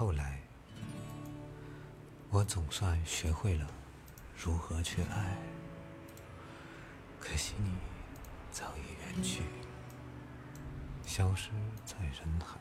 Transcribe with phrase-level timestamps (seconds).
[0.00, 0.40] 后来，
[2.30, 3.66] 我总算学会了
[4.34, 5.36] 如何去爱，
[7.20, 7.70] 可惜你
[8.50, 9.42] 早已远去，
[11.04, 11.50] 消失
[11.84, 12.58] 在人海。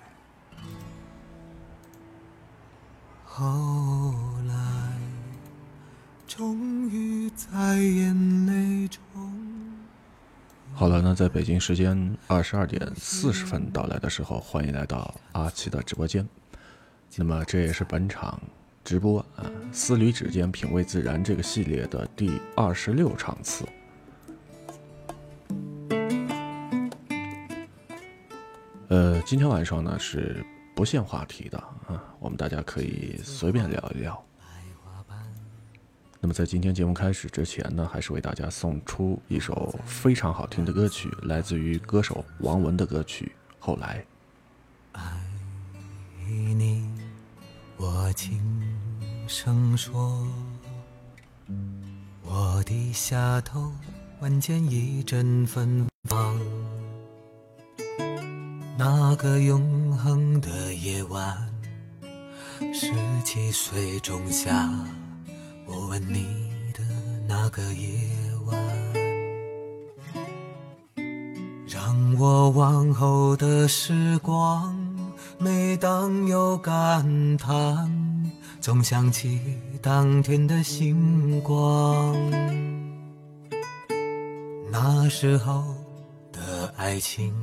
[3.24, 4.14] 后
[4.46, 5.00] 来，
[6.28, 9.02] 终于在眼泪中。
[10.74, 16.28] 好了，那在北京时间二十二点四十分到来的时候，欢迎来到阿七的直播间。
[17.16, 18.40] 那么这也是本场
[18.84, 19.44] 直播啊
[19.74, 23.66] “思旅指尖，品味自然”这个系列的第二十六场次。
[28.88, 30.44] 呃，今天晚上呢是
[30.74, 31.58] 不限话题的
[31.88, 34.24] 啊，我们大家可以随便聊一聊。
[36.22, 44.04] 那么在今天节目开始之前呢，还是为大家送出一首非常好听的歌曲，来自于歌手王文的歌曲《后来》。
[45.00, 45.02] 爱
[46.28, 46.89] 你，
[47.82, 48.38] 我轻
[49.26, 50.28] 声说，
[52.24, 53.72] 我低下头，
[54.20, 56.38] 闻见一阵芬芳。
[58.78, 61.38] 那个永恒的夜晚，
[62.74, 62.92] 十
[63.24, 64.70] 七岁仲夏。
[65.66, 66.26] 我吻你
[66.74, 66.84] 的
[67.30, 67.98] 那个夜
[68.46, 68.94] 晚，
[71.66, 74.76] 让我往后的时光，
[75.42, 77.90] 每当有感叹，
[78.60, 79.40] 总想起
[79.82, 82.14] 当天的星光。
[84.70, 85.64] 那时候
[86.34, 87.34] 的爱情，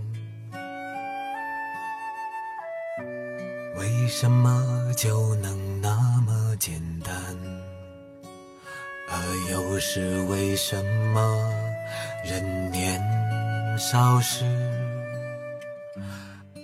[3.79, 7.15] 为什么就能那么简单？
[9.09, 9.17] 而
[9.51, 11.51] 又是为什么
[12.27, 13.01] 人年
[13.79, 14.45] 少时，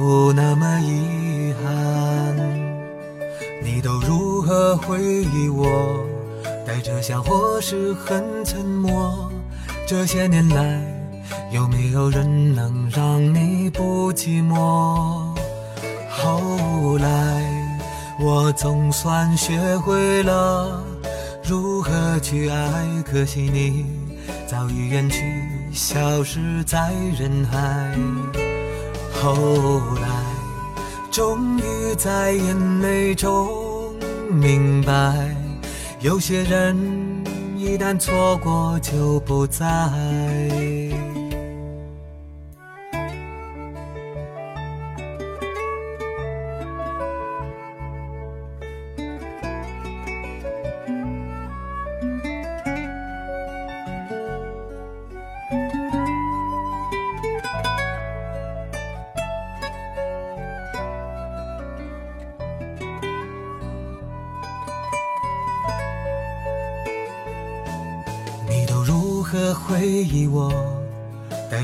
[0.00, 2.34] 不那么遗憾。
[3.62, 6.02] 你都如何回忆我？
[6.66, 9.30] 带着笑或是很沉默。
[9.86, 10.80] 这些年来，
[11.52, 15.34] 有没有人能让你不寂寞？
[16.08, 17.44] 后来，
[18.18, 20.82] 我总算学会了。
[21.44, 23.02] 如何去爱？
[23.04, 23.84] 可惜你
[24.46, 25.22] 早已远去，
[25.74, 28.49] 消失在人海。
[29.22, 29.34] 后
[30.00, 30.08] 来，
[31.10, 33.94] 终于在眼泪中
[34.30, 35.36] 明白，
[36.00, 36.74] 有些人
[37.54, 39.66] 一旦错过就不再。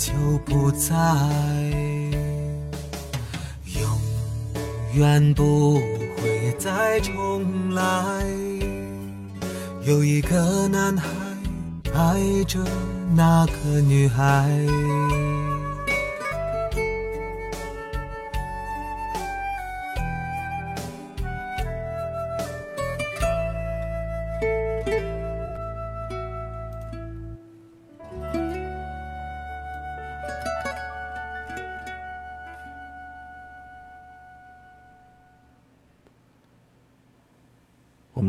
[0.00, 0.14] 就
[0.46, 0.94] 不再，
[3.78, 3.84] 永
[4.94, 5.74] 远不
[6.16, 8.24] 会再重来。
[9.84, 11.06] 有一个男孩
[11.92, 12.58] 爱着
[13.14, 14.48] 那个女孩。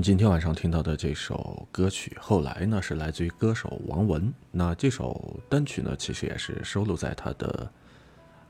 [0.02, 4.34] 今天晚上听到的这首歌曲，后来呢是来自于歌手王文。
[4.50, 7.70] 那这首单曲呢，其实也是收录在他的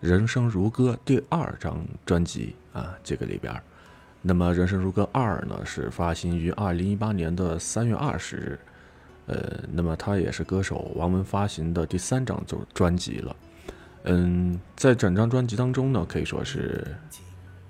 [0.07, 3.53] 《人生如歌》第二张专辑啊这个里边。
[4.21, 8.59] 那么《人生如歌二》呢是发行于二零一八年的三月二十日，
[9.25, 13.35] 呃，那么它也是歌手王文发行的第三张就专辑了。
[14.03, 16.95] 嗯，在整张专辑当中呢，可以说是。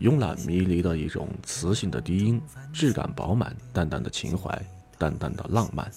[0.02, 2.42] 慵懒迷离的一种磁性的低音，
[2.74, 4.60] 质感饱满，淡淡的情怀，
[4.98, 5.90] 淡淡的浪漫，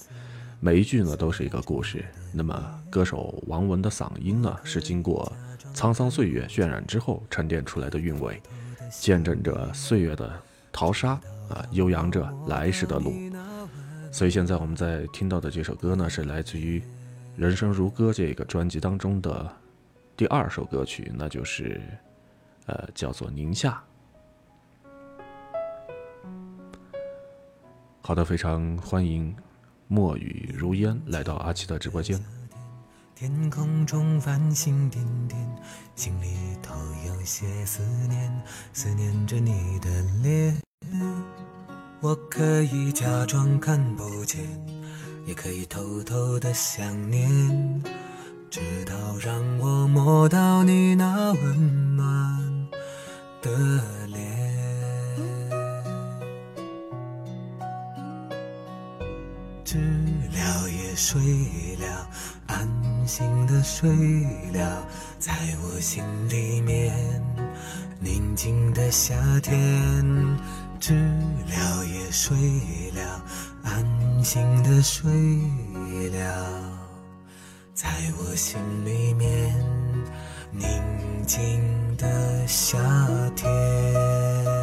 [0.61, 2.05] 每一句呢都是一个故事。
[2.31, 5.33] 那么，歌手王文的嗓音呢，是经过
[5.75, 8.43] 沧桑岁月渲染之后沉淀出来的韵味，
[8.91, 10.31] 见证着岁月的
[10.71, 11.13] 淘沙
[11.49, 13.15] 啊，悠扬着来时的路。
[14.13, 16.79] 所以现在我们在听到的这首歌呢，是来自于
[17.37, 19.51] 《人生如歌》这个专辑当中的
[20.15, 21.81] 第二首歌曲，那就是，
[22.67, 23.71] 呃，叫做《宁夏》。
[28.07, 29.35] 好的，非常欢迎
[29.89, 32.23] 墨雨如烟来到阿奇的直播间。
[33.15, 35.41] 天空中繁星点点，
[35.97, 36.75] 心里头
[37.07, 38.43] 有些思念，
[38.75, 39.89] 思念着你的
[40.23, 40.55] 脸。
[42.03, 44.39] 我可以假装看不见，
[45.25, 47.83] 也可以偷偷的想念，
[48.51, 52.69] 直到让我摸到你那温暖
[53.41, 54.44] 的脸。
[59.75, 61.21] 知了也睡
[61.81, 62.09] 了，
[62.47, 62.69] 安
[63.09, 63.91] 心的睡
[64.53, 64.87] 了，
[65.19, 65.33] 在
[65.65, 66.95] 我心里面，
[67.99, 69.53] 宁静的夏天。
[70.79, 72.37] 知了也睡
[72.95, 73.21] 了，
[73.65, 73.85] 安
[74.23, 75.11] 心的睡
[76.11, 76.63] 了，
[77.75, 79.53] 在我心里面，
[80.53, 80.69] 宁
[81.27, 81.61] 静
[81.97, 82.79] 的夏
[83.35, 84.54] 天。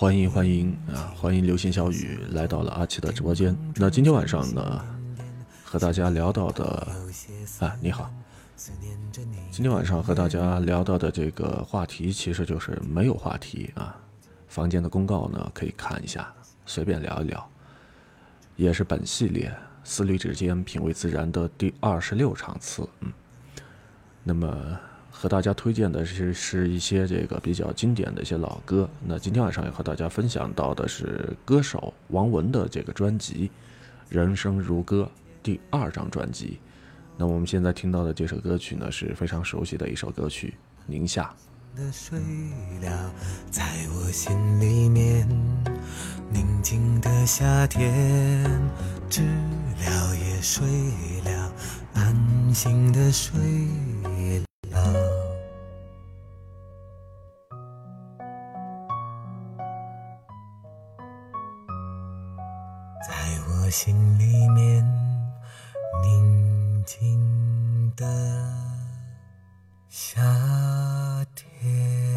[0.00, 1.12] 欢迎欢迎啊！
[1.14, 3.54] 欢迎流星小雨来到了阿奇的直播间。
[3.76, 4.82] 那今天晚上呢，
[5.62, 6.64] 和大家聊到的
[7.58, 8.10] 啊，你好。
[9.50, 13.94] 今天晚上和大家聊到的这个话题，其实就是没有话题啊。
[14.48, 16.32] 房间的公告呢，可以看一下，
[16.64, 17.50] 随便聊一聊。
[18.56, 19.54] 也是本系列
[19.84, 23.12] 思虑之间品味自然的第二十六场次，嗯。
[24.24, 24.80] 那么。
[25.10, 28.88] 和大家推荐的是是一些这个比较经典的一些老歌。
[29.04, 33.48] 那今天晚上要和大家分享到的是歌手王文的这个专辑
[34.14, 35.10] 《人生如歌》
[35.42, 36.58] 第二张专辑。
[37.16, 40.54] 那我们现在听到的这首歌曲呢，是非常熟悉的一首歌曲
[40.86, 41.24] 《宁夏》。
[41.92, 42.18] 睡
[42.82, 43.12] 了，
[43.50, 43.62] 在
[43.94, 45.28] 我心里面，
[46.32, 48.44] 宁静的夏天，
[49.08, 50.66] 知了也睡
[51.24, 51.52] 了，
[51.94, 53.38] 安心的睡
[54.40, 54.49] 了。
[63.70, 64.84] 心里面，
[66.02, 68.04] 宁静的
[69.88, 70.20] 夏
[71.36, 72.09] 天。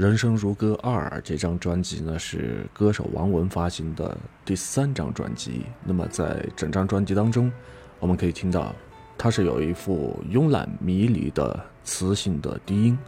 [0.00, 4.16] 人生如歌二这张专辑呢，是歌手王文发行的
[4.46, 5.66] 第三张专辑。
[5.84, 7.52] 那么在整张专辑当中，
[7.98, 8.74] 我们可以听到，
[9.18, 12.98] 它是有一副慵懒迷离的磁性的低音，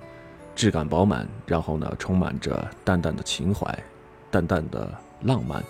[0.55, 3.67] 质感饱满，然后呢，充满着淡淡的情怀，
[4.31, 4.87] 淡淡的
[5.23, 5.65] 浪漫，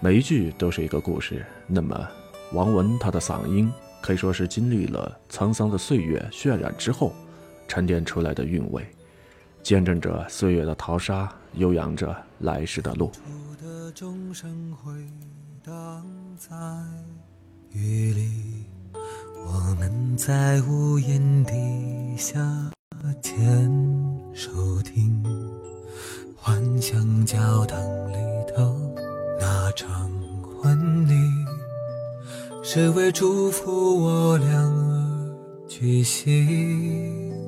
[0.00, 1.46] 每一句都是一个故事。
[1.68, 1.96] 那么，
[2.54, 7.12] 王文他的嗓音可以说是经历了沧桑的岁月渲染之后，
[7.68, 8.84] 沉淀出来的韵味。
[9.62, 13.10] 见证着岁月的淘沙，悠扬着来时的路。
[17.72, 18.64] 雨里，
[19.46, 22.40] 我们在屋檐底下
[23.22, 23.70] 牵
[24.34, 24.50] 手
[24.82, 25.22] 听，
[26.34, 28.16] 幻想教堂里
[28.56, 28.76] 头
[29.38, 30.10] 那场
[30.42, 31.14] 婚礼，
[32.62, 37.39] 是为祝福我俩而举行。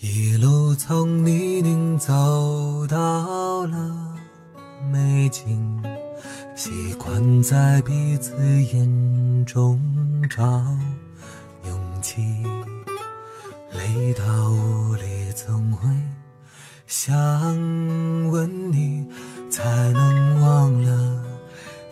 [0.00, 0.60] 一路。
[0.74, 4.16] 从泥泞走到了
[4.90, 5.82] 美景，
[6.56, 8.34] 习惯在彼此
[8.72, 9.78] 眼中
[10.30, 10.42] 找
[11.66, 12.22] 勇气。
[13.72, 15.02] 累到无力，
[15.34, 15.86] 总会
[16.86, 17.10] 想
[18.30, 19.06] 问你，
[19.50, 21.22] 才能忘了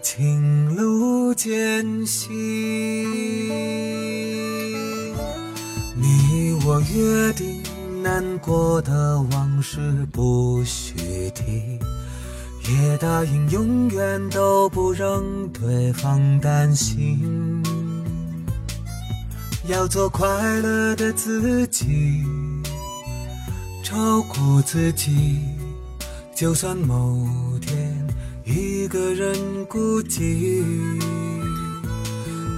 [0.01, 2.33] 情路艰辛。
[5.95, 7.58] 你我约定，
[8.09, 9.79] 难过的往事
[10.11, 11.79] 不许提，
[12.67, 15.23] 也答应永远都不让
[15.53, 17.63] 对方担心。
[19.67, 20.27] 要做快
[20.61, 22.25] 乐的自己，
[23.83, 25.39] 照顾自己，
[26.35, 27.29] 就算某
[27.61, 27.95] 天
[28.47, 29.37] 一个人
[29.67, 30.63] 孤寂。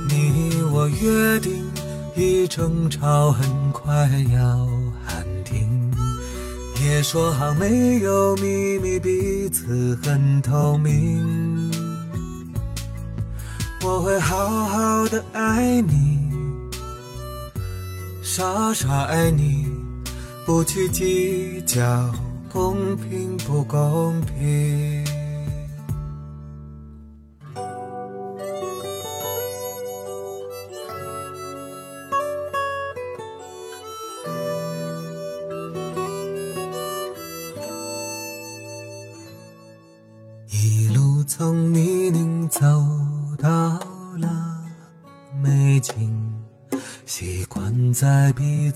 [0.09, 1.53] 你我约定，
[2.15, 4.69] 一争吵很快要，
[6.91, 11.71] 也说好没有秘密，彼此很透明。
[13.83, 16.19] 我会好好的爱你。
[18.25, 19.69] 傻傻爱你，
[20.45, 22.13] 不去计较
[22.53, 25.10] 公平不公平。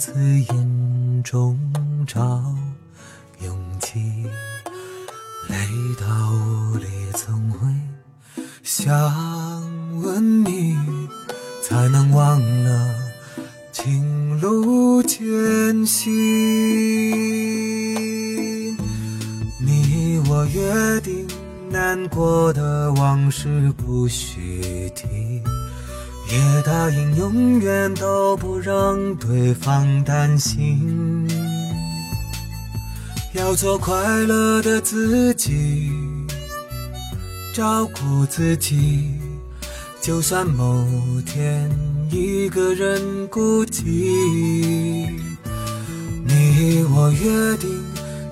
[0.06, 0.63] 在彼
[33.56, 33.94] 做快
[34.24, 35.90] 乐的自己，
[37.54, 39.12] 照顾自己，
[40.00, 40.84] 就算某
[41.24, 41.70] 天
[42.10, 45.08] 一个人孤寂。
[46.26, 47.70] 你我约定，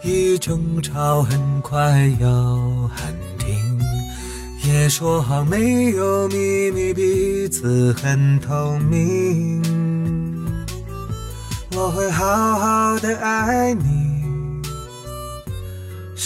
[0.02, 2.56] 一争吵很快要
[2.94, 3.56] 喊停。
[4.64, 9.62] 也说好没有秘密，彼此很透明。
[11.74, 13.82] 我会好好的爱你，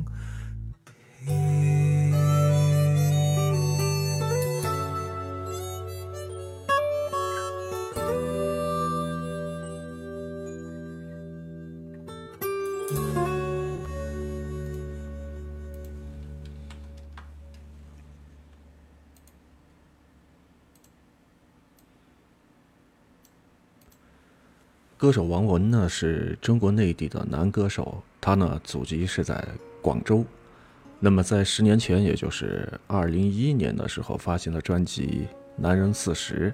[25.01, 29.43] 歌手王文呢是中国内地的男歌手，他呢祖籍是在
[29.81, 30.23] 广州。
[30.99, 36.53] 那么在十年前，也就是二零一一年的时候，发行了专辑《男人四十》。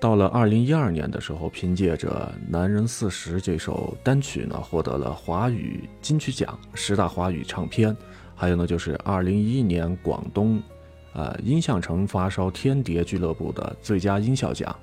[0.00, 7.94] 到了二零一二年的时候，凭借着《男人四十》这首单曲呢，获得了华语金曲奖十大华语唱片，
[8.34, 10.58] 还有呢就是二零一一年广东，
[11.12, 14.74] 呃音像城发烧天碟俱乐部的最佳音效奖。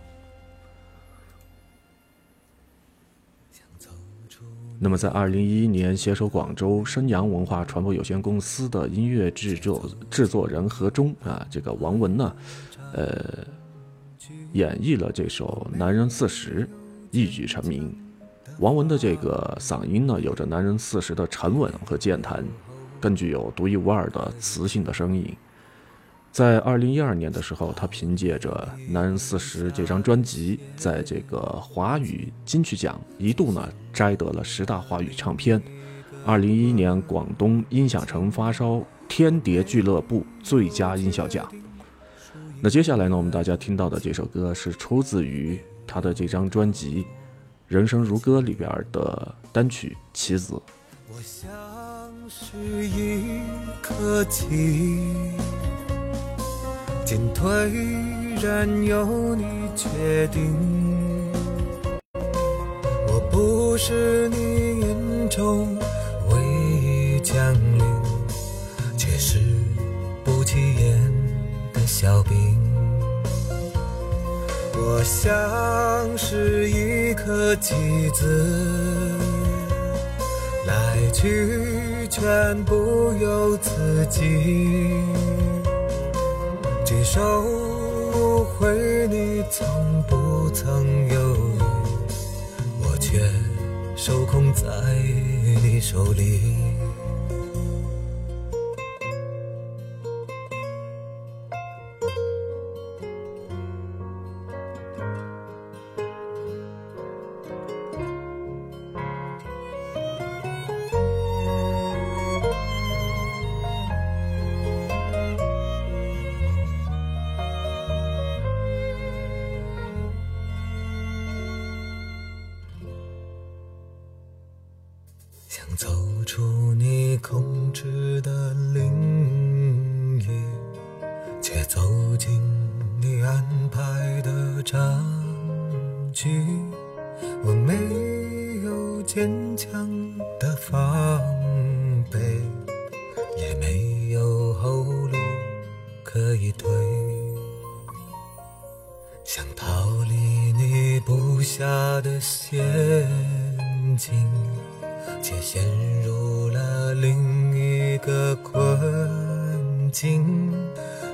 [4.81, 12.36] 那么，在二零一一年，携手广州申阳文化传播有限公司的音乐制作制作人何中啊，这个王文呢，
[12.93, 13.45] 呃，
[14.53, 16.65] 演绎了这首《男人四十》，
[17.12, 17.93] 一举成名。
[18.59, 22.41] 王文的这个嗓音呢，有着《男人四十》的沉稳和健谈，
[23.01, 25.36] 更具有独一无二的磁性的声音。
[26.31, 28.50] 在二零一二年的时候，他凭借着
[28.91, 35.62] 《男人四十》这张专辑，在这个华语金曲奖一度呢摘得了十大华语唱片。
[36.25, 41.50] 二零一一年广东音响城发烧天碟俱乐部最佳音效奖。
[42.62, 47.03] 那接下来呢，我们大家听到的这首歌是出自于他的这张专辑
[47.67, 50.53] 《人生如歌》里边的单曲《棋子》。
[51.12, 51.50] 我像
[52.29, 53.41] 是一
[53.81, 55.13] 颗棋。
[57.09, 57.49] 进退
[58.39, 59.43] 任由你
[59.75, 60.55] 决定。
[63.07, 65.75] 我不是你眼中
[66.29, 67.83] 唯一将领，
[68.95, 69.39] 却是
[70.23, 71.11] 不起眼
[71.73, 72.55] 的小兵。
[74.75, 77.73] 我像是一颗棋
[78.13, 79.15] 子，
[80.67, 85.01] 来去全不由自己。
[87.11, 89.65] 收回你从
[90.03, 91.59] 不曾犹豫，
[92.83, 93.19] 我却
[93.95, 94.67] 受控在
[95.63, 96.39] 你手里。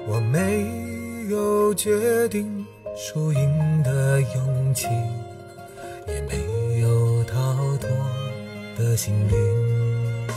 [0.07, 0.65] 我没
[1.29, 4.85] 有决定输赢的勇气，
[6.07, 7.35] 也没有逃
[7.77, 7.89] 脱
[8.77, 10.27] 的心灵。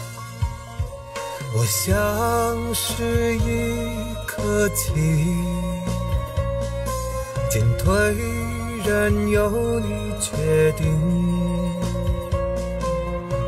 [1.54, 4.94] 我像是一颗棋，
[7.50, 7.94] 进退
[8.87, 10.87] 任由你决定。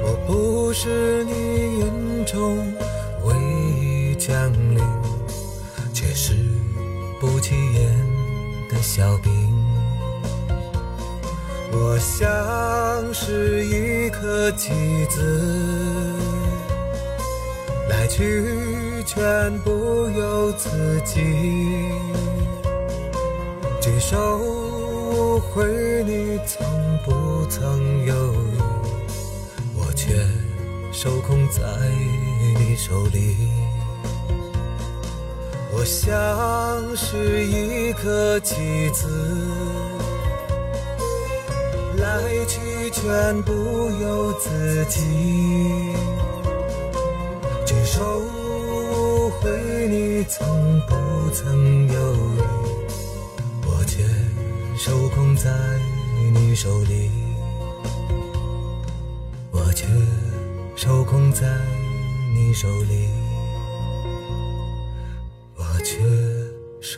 [0.02, 2.58] 我不是你眼中
[9.00, 9.32] 小兵。
[11.72, 14.74] 我像是一颗棋
[15.08, 15.40] 子，
[17.88, 18.44] 来去
[19.06, 21.18] 全不由自己。
[23.80, 26.66] 举手无回你，从
[27.02, 28.58] 不曾犹豫。
[29.78, 30.14] 我却
[30.92, 31.62] 受控在
[32.58, 33.48] 你手里，
[35.80, 38.54] 我像是一颗棋
[38.90, 39.08] 子，
[41.96, 43.50] 来去全不
[44.02, 45.00] 由自己。
[47.64, 48.02] 举手
[49.40, 50.46] 回你，从
[50.86, 52.42] 不曾犹豫，
[53.64, 54.04] 我却
[54.76, 55.50] 受控在
[56.34, 57.10] 你手里。
[59.50, 59.86] 我却
[60.76, 61.46] 受控在
[62.34, 63.08] 你手里，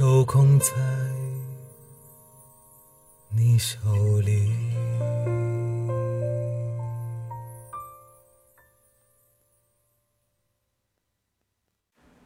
[0.03, 0.75] 受控在
[3.31, 3.79] 你手
[4.23, 4.53] 里。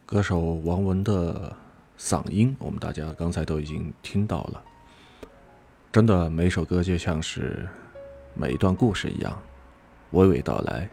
[0.07, 1.55] 歌手王文的
[1.99, 4.65] 嗓音，我们大家刚才都已经听到了。
[5.93, 7.69] 真的，每首歌就像是
[8.33, 9.39] 每一段故事一样。
[10.13, 10.89] 娓娓道来，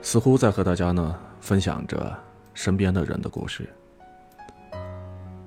[0.00, 2.18] 似乎在和大家呢分享着
[2.54, 3.68] 身边的人的故事。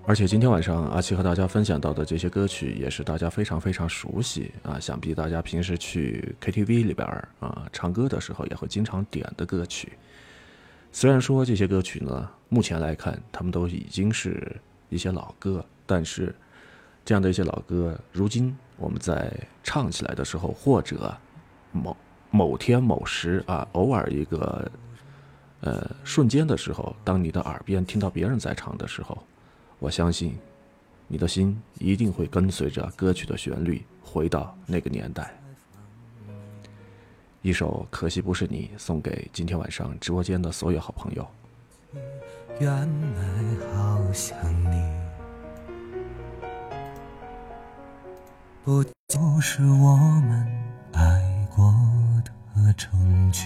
[0.09, 7.07] 而且今天晚上阿七和大家分享到的这些歌曲，也是大家非常非常熟悉啊，想必大家平时去 KTV 里边
[7.39, 9.93] 啊唱歌的时候也会经常点的歌曲。
[10.91, 16.33] 虽然说这些歌曲呢，目前来看他们都已经是一些老歌，但是
[17.05, 19.31] 这样的一些老歌，如今我们在
[19.63, 21.15] 唱起来的时候，或者
[21.71, 21.95] 某。
[22.31, 24.71] 某天某时啊，偶尔一个，
[25.61, 29.17] 呃，瞬间的时候，当你的耳边听到别人在唱的时候，
[29.79, 30.37] 我相信，
[31.07, 35.33] 你的心一定会跟随着歌曲的旋律回到那个年代。
[37.41, 41.27] 一首《可惜不是你》送给今天晚上直播间的所有好朋友。
[42.59, 42.69] 原
[43.15, 44.37] 来好想
[44.69, 44.99] 你，
[48.63, 50.45] 不就是我们
[50.93, 51.73] 爱过。
[52.55, 53.45] 的证据，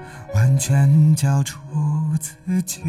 [0.33, 1.59] 完全交出
[2.19, 2.81] 自己。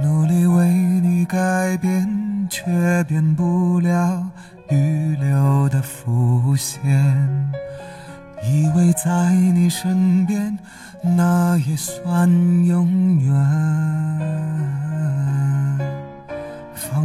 [0.00, 0.68] 努力为
[1.00, 4.30] 你改变，却变不了
[4.68, 7.52] 预留的伏线。
[8.42, 10.58] 以为在你身边，
[11.02, 12.28] 那也算
[12.66, 13.34] 永远。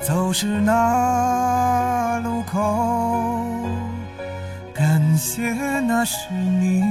[0.00, 3.56] 走失那路口。
[4.74, 6.82] 感谢那是你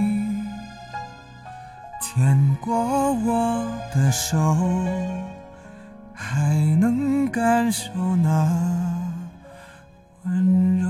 [2.01, 4.55] 牵过我的手，
[6.13, 8.49] 还能感受那
[10.23, 10.89] 温柔。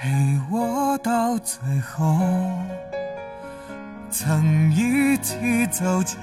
[0.00, 0.08] 陪
[0.48, 2.16] 我到最后，
[4.12, 6.16] 曾一起走街，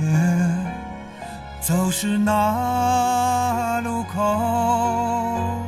[1.60, 5.62] 走失那路口，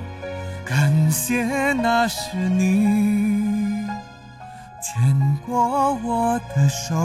[0.64, 3.86] 感谢那是你。
[4.82, 6.96] 牵过我的手，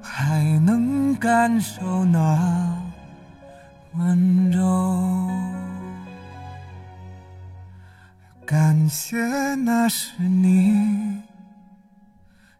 [0.00, 2.78] 还能感受那
[3.94, 5.28] 温柔。
[8.50, 9.16] 感谢
[9.54, 11.22] 那是你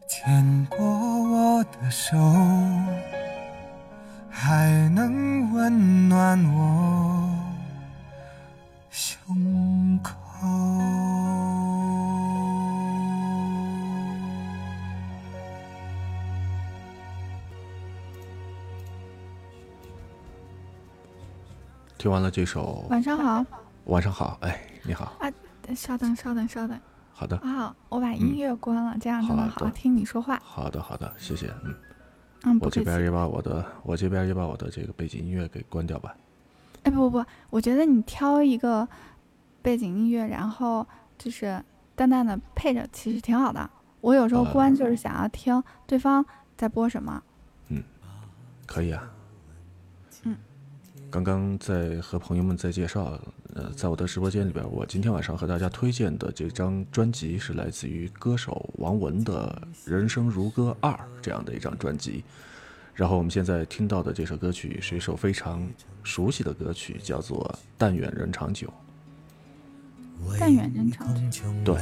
[0.09, 2.17] 牵过我的手，
[4.31, 7.29] 还能温暖我
[8.89, 10.15] 胸口。
[21.99, 23.45] 听完了这首，晚上好，
[23.87, 25.27] 晚上好，哎，你好啊，
[25.75, 26.79] 稍等，稍等，稍等，
[27.13, 30.41] 好的，啊，我把音乐关了，这样才能好好听你说话。
[30.43, 31.75] 好的，好的，谢谢，嗯，
[32.45, 36.15] 嗯，我这边也把我的，我这边也把我的这个背景音乐给关掉吧。
[36.83, 38.89] 哎，不不不，我觉得你挑一个
[39.63, 40.87] 背景音乐，然后
[41.19, 41.63] 就是
[41.95, 43.69] 淡淡的配着，其实挺好的。
[44.01, 46.25] 我有时候关就是想要听对方
[46.57, 47.23] 在播什么。
[47.69, 47.83] 嗯，
[48.67, 49.03] 可以啊。
[50.23, 50.37] 嗯
[51.11, 53.19] 刚刚在和朋友们在介绍，
[53.55, 59.61] 呃，在我的直播间里边，我今天晚上和大家推荐的这张专辑是来自于歌手王文的
[59.91, 62.23] 《人生如歌二》这样的一张专辑。
[62.95, 65.67] 然后我们现在听到的这首歌曲是一首非常
[66.03, 67.43] 熟悉的歌曲，叫做
[67.79, 68.69] 《但愿人长久》。
[70.39, 71.45] 但愿人长久。
[71.65, 71.77] 对。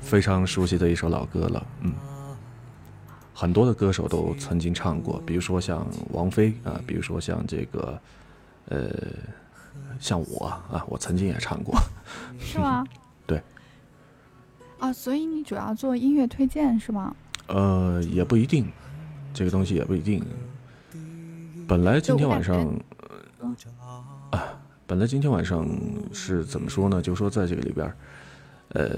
[0.00, 1.92] 非常熟悉的一首老歌了，嗯，
[3.34, 8.00] 很多的歌手都曾经唱过，比如说像王菲啊，比如说像这个，
[8.68, 8.88] 呃，
[9.98, 11.76] 像我啊，我曾经也唱过，
[12.38, 12.84] 是吗？
[13.26, 13.42] 对。
[14.78, 17.14] 啊，所以你主要做音乐推荐是吗？
[17.48, 18.70] 呃，也不一定，
[19.34, 20.24] 这个东西也不一定。
[21.66, 22.72] 本来今天晚上，
[24.30, 24.44] 啊，
[24.86, 25.68] 本来今天晚上
[26.12, 27.02] 是怎么说呢？
[27.02, 27.92] 就说在这个里边。
[28.74, 28.90] 呃，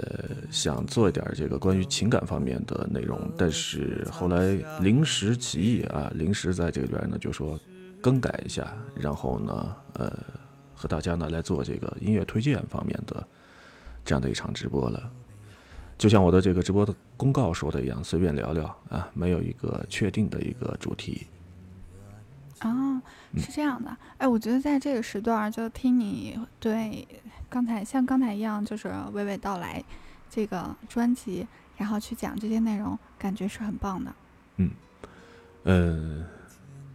[0.50, 7.60] 想做一点这个关于情感方面的内容，但是后来临时起意啊，临时在这边呢就说
[8.00, 10.10] 更改一下，然后呢，呃，
[10.74, 13.22] 和大家呢来做这个音乐推荐方面的
[14.02, 15.12] 这样的一场直播了。
[15.98, 21.26] 就像我的这个直播的公告说的一样，随便聊聊啊，没有一个确定的一个主题。
[22.62, 22.98] 哦，
[23.36, 27.06] 是这样的，哎，我觉得在这个时段就听你对。
[27.56, 29.82] 刚才像刚才一样，就是娓娓道来
[30.28, 31.46] 这个专辑，
[31.78, 34.12] 然后去讲这些内容，感觉是很棒的。
[34.58, 34.70] 嗯，
[35.62, 36.22] 呃，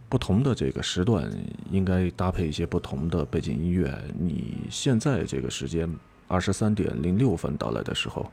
[0.08, 1.28] 不同的这个时段
[1.72, 3.92] 应该搭配一些不同的背景音乐。
[4.16, 5.92] 你现在这个时间
[6.28, 8.30] 二十三点零六分到来的时候，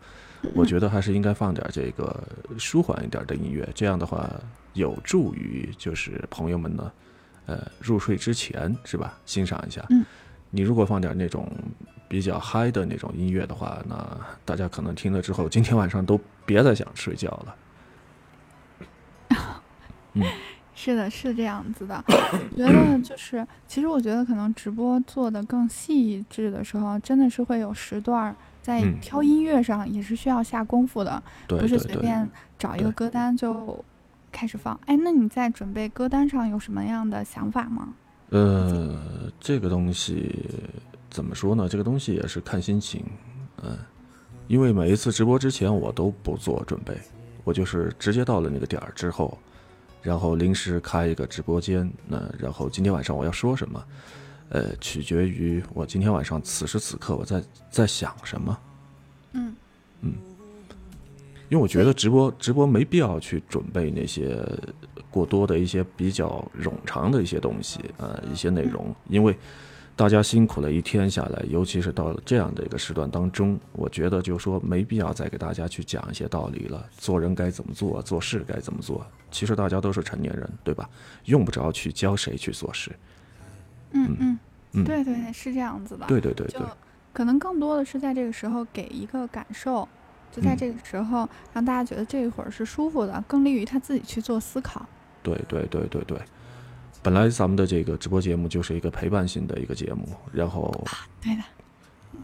[0.54, 2.16] 我觉得还是应该放点这个
[2.60, 4.30] 舒缓一点的音乐，这样的话
[4.74, 6.92] 有助于就是朋友们呢，
[7.48, 9.84] 呃，入睡之前是吧，欣赏一下。
[9.90, 10.06] 嗯，
[10.52, 11.48] 你如果放点那种。
[12.10, 13.96] 比较嗨的那种音乐的话，那
[14.44, 17.56] 大家可能听了之后，今天晚上都别再想睡觉了。
[20.14, 20.24] 嗯，
[20.74, 22.04] 是的，是这样子的。
[22.58, 33.86] 觉得就是，其实我觉得可能直播做的更细致的时候，真的是会有时段在挑音乐上也是需要下功夫的，不是随便找一个歌单就
[34.32, 34.74] 开始放。
[34.88, 37.90] 哎，那你在准备歌单上有什么样的想法吗？
[38.30, 38.98] 呃，
[39.40, 40.46] 这个东西。
[41.12, 41.68] 怎么说呢？
[41.68, 43.04] 这个东西也是看心情，
[43.64, 43.76] 嗯，
[44.48, 46.96] 因为每一次直播之前我都不做准备，
[47.44, 49.36] 我就是直接到了那个点儿之后，
[50.04, 53.84] 然后临时开一个直播间，那然后今天晚上我要说什么，
[54.50, 58.60] 呃，取决于我今天晚上此时此刻我在在想什么，
[59.34, 59.56] 嗯
[60.02, 60.14] 嗯，
[61.50, 64.48] 因为我觉得直播直播没必要去准备那些
[65.12, 69.38] 过多的一些比较冗长的一些东西，呃，一些内容，因为。
[69.96, 76.86] 大家辛苦了一天下来，尤其是到了这样的一个时段当中，我觉得就说没必要再给大家去讲一些道理了。
[76.98, 80.90] 做人该怎么做，做事该怎么做，其实大家都是成年人，对吧？
[81.26, 82.90] 用不着去教谁去做事。
[83.92, 84.40] 嗯嗯
[84.72, 86.06] 嗯，对对对，是这样子的。
[86.06, 86.62] 对对对对，
[87.12, 89.86] 可能更多的是在这个时候给一个感受，
[90.32, 94.88] 就在这个时候让大家觉得这一会儿是舒服的，更利于他自己去做思考。
[95.24, 96.18] 对对对对对。
[97.02, 100.84] 本来咱们的这个直播节目就是一个陪伴性的一个节目，然后，
[101.22, 101.42] 对的。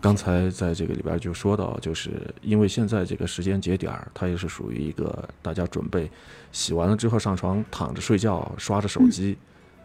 [0.01, 6.09] 刚才在这个里边就说到，就是因为现在这个时间节点儿，它也是属于一个大家准备
[6.51, 9.37] 洗完了之后上床躺着睡觉，刷着手机，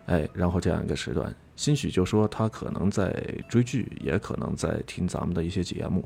[0.06, 3.14] 哎，然后这样一个时段，兴许就说他可能在
[3.48, 6.04] 追剧，也可能在听咱们的一些节目，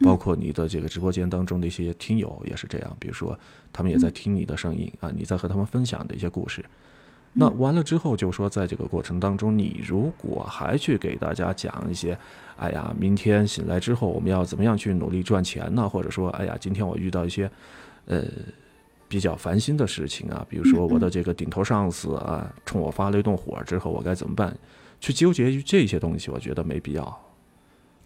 [0.00, 3.38] 包括你的这个直播间当中的一些听友也是这样，比如说
[3.72, 6.64] 他们也在听你的声音啊，你在和他们分享的一些故事。
[7.36, 12.16] 那完了之后，就说在这个过程当中，你如果还去给大家讲一些，
[12.56, 15.88] 哎呀，明天醒来之后我们要怎么样去努力赚钱呢？
[15.88, 17.50] 或者说，哎呀，今天我遇到一些，
[18.06, 18.24] 呃，
[19.08, 24.56] 比较烦心的事情啊，比如说我的这个顶头上司啊，冲我发了一顿火之后，我该怎么办？
[25.00, 27.20] 去纠结于这些东西，我觉得没必要。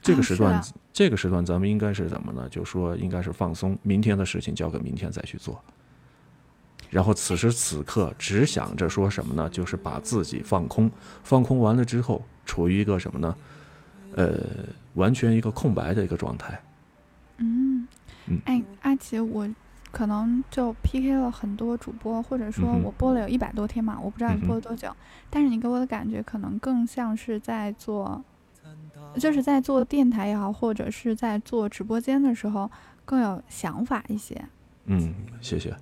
[0.00, 2.48] 这个时段，这个时段咱们应该是怎么呢？
[2.48, 5.62] 就说应该是放松，明天的事情交给明天再去做。
[6.90, 9.48] 然后此时此刻只想着说什么呢？
[9.50, 10.90] 就是把自己放空，
[11.22, 13.36] 放空完了之后，处于一个什么呢？
[14.14, 14.40] 呃，
[14.94, 16.58] 完全一个空白的一个状态。
[17.36, 17.86] 嗯，
[18.46, 19.46] 哎，阿奇，我
[19.90, 24.90] 可能就 PK 了很多主播，或者说我播了有一百多天嘛，我不知道你播了多久，
[25.28, 28.24] 但是你给我的感觉可能更像是在做，
[29.16, 32.70] 就是在做电台也好，或者是在做直播间的时候
[33.04, 34.42] 更有想法一些。
[34.86, 35.74] 嗯，谢谢。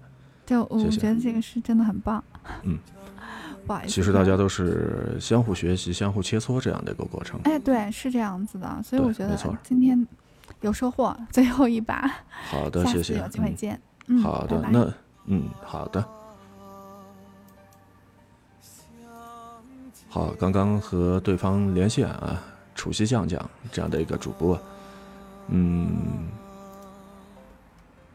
[0.45, 2.23] 就我觉得这个是真的很棒，
[2.63, 2.79] 嗯，
[3.67, 3.93] 不好意思。
[3.93, 7.41] 其实大家都是相互学习、相互切磋这样的一个过程。
[7.45, 10.07] 哎，对，是这样子的，所以我觉得今天
[10.61, 12.09] 有收获，最后一把。
[12.49, 13.19] 好的，谢谢。
[13.19, 13.81] 有机会见。
[14.07, 14.93] 嗯，好的，那
[15.25, 16.05] 嗯，好的。
[20.09, 22.41] 好，刚刚和对方连线啊，
[22.77, 24.57] 楚西酱酱这样的一个主播，
[25.49, 26.29] 嗯，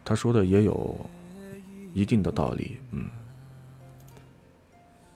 [0.06, 0.96] 他说的也有。
[1.94, 3.10] 一定的道理，嗯，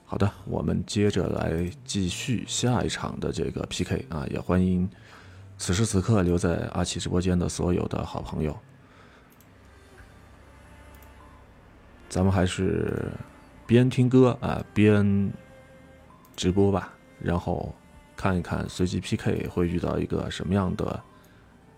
[0.04, 4.86] 好的，我们接着来继续下一场的这个 PK 啊，也欢迎
[5.56, 8.54] 此时此刻留在阿奇直播间的所有的好朋友，
[12.10, 13.10] 咱们还是
[13.66, 15.32] 边听歌啊边
[16.36, 17.74] 直播吧，然后
[18.16, 21.00] 看一看随机 PK 会遇到一个什么样的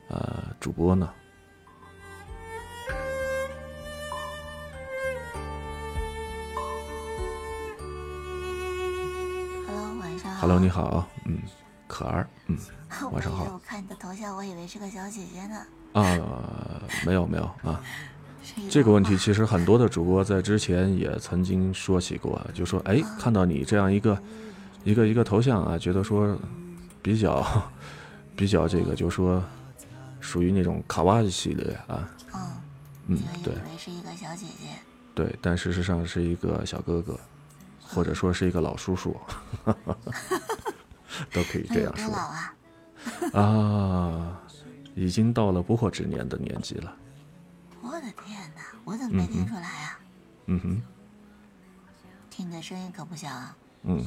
[0.09, 1.11] 呃主播呢
[9.67, 10.41] ？Hello，晚上好。
[10.41, 11.39] Hello，你好，嗯，
[11.89, 12.57] 可儿，嗯，
[13.11, 15.57] 晚上好我看你的头像，我以为是个小姐姐呢。
[15.95, 16.03] 啊，
[17.05, 17.81] 没有没有啊，
[18.71, 24.17] 这个问题其实很多的主播在之前也曾经说起过，就说哎，看到你这样一个
[24.85, 26.37] 一个一个头像啊，觉得说
[27.03, 27.45] 比较
[28.37, 29.43] 比较这个，就说
[30.21, 32.51] 属于那种卡哇伊系列啊，嗯，
[33.09, 34.71] 嗯就，以对为是一个小姐姐。
[35.15, 37.19] 对，但事实上是一个小哥哥，
[37.83, 39.17] 或者说是一个老叔叔，
[41.33, 42.55] 都可以这样说老啊？
[43.33, 44.41] 啊，
[44.95, 46.95] 已经到了不惑之年的年纪了，
[47.83, 49.99] 我的天哪，我怎么没听出来啊？
[50.47, 50.83] 嗯哼，
[52.31, 53.57] 听你的声音可不小啊。
[53.83, 54.07] 嗯。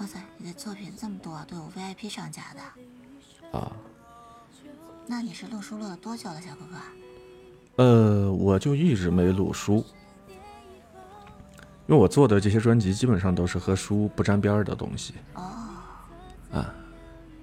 [0.00, 3.58] 哇塞，你的作品这么多，都有 VIP 上架的。
[3.58, 3.70] 啊，
[5.06, 7.84] 那你是录书录了多久了，小哥哥？
[7.84, 9.84] 呃，我就一直没录书，
[11.86, 15.42] 因为我做的这些专辑基本上都是和书不沾边儿的东西，哦，
[16.50, 16.74] 啊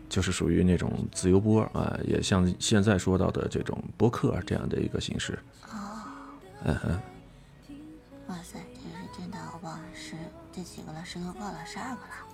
[0.10, 5.38] 就是属于那种自由播啊，也像现在说到的这种播客这样的一个形式。
[5.72, 6.02] 哦
[6.64, 7.00] 嗯哼，
[8.30, 10.16] 哇塞，这是真的，我忘了十
[10.52, 12.27] 这几个了，十多个了，十二个了。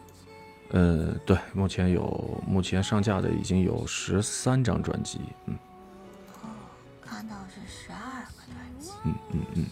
[0.74, 5.56] 呃，对，目前有目前上架的已经有十三张专辑，嗯
[6.42, 6.50] 哦
[7.00, 8.92] 看到是十二个专辑。
[9.06, 9.66] 嗯嗯嗯，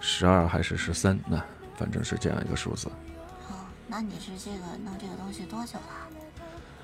[0.00, 1.18] 十二还是十三？
[1.28, 1.44] 那
[1.76, 2.88] 反正是这样一个数字。
[3.50, 3.52] 哦，
[3.86, 6.08] 那你是这个弄这个东西多久了？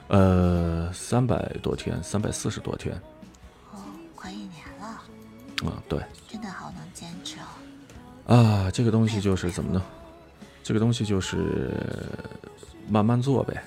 [0.08, 2.94] 呃，三百多天，三百四十多天
[3.72, 3.80] 哦，
[4.14, 4.86] 快一年了，
[5.70, 5.98] 啊，对。
[6.28, 8.36] 真的好能坚持哦。
[8.36, 9.82] 啊，这个东西就是怎么呢？
[10.62, 11.80] 这个东西就是
[12.92, 13.62] 慢慢做呗，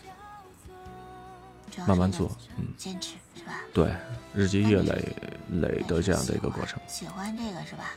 [1.87, 3.59] 慢慢做，嗯，坚持是吧？
[3.73, 3.91] 对，
[4.35, 5.15] 日积月累
[5.49, 6.79] 累的这样的一个过程。
[6.87, 7.93] 喜欢这个是吧？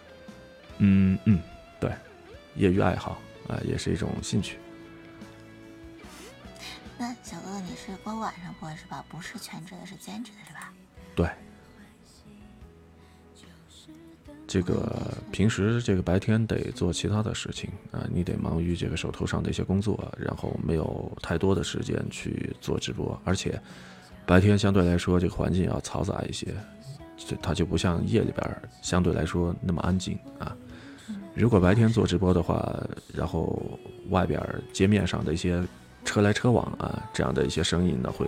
[0.78, 1.38] 嗯嗯，
[1.78, 1.92] 对，
[2.56, 4.58] 业余爱好啊、也是一种兴趣。
[6.96, 9.04] 那小哥哥你是光晚上播是吧？
[9.10, 10.72] 不是全职的，是兼职的是吧？
[11.14, 11.28] 对，
[14.48, 23.60] 这个平时这个白天得做其他的事情啊、你得忙于这个手头上的一些工作，然后没有太多的时间去做直播，而且
[24.24, 26.46] 白天相对来说这个环境要嘈杂一些，
[27.18, 30.56] 这它就不像夜里边相对来说那么安静啊。
[31.34, 32.82] 如果白天做直播的话，
[33.14, 35.62] 然后外边街面上的一些
[36.06, 38.26] 车来车往啊，这样的一些声音呢，会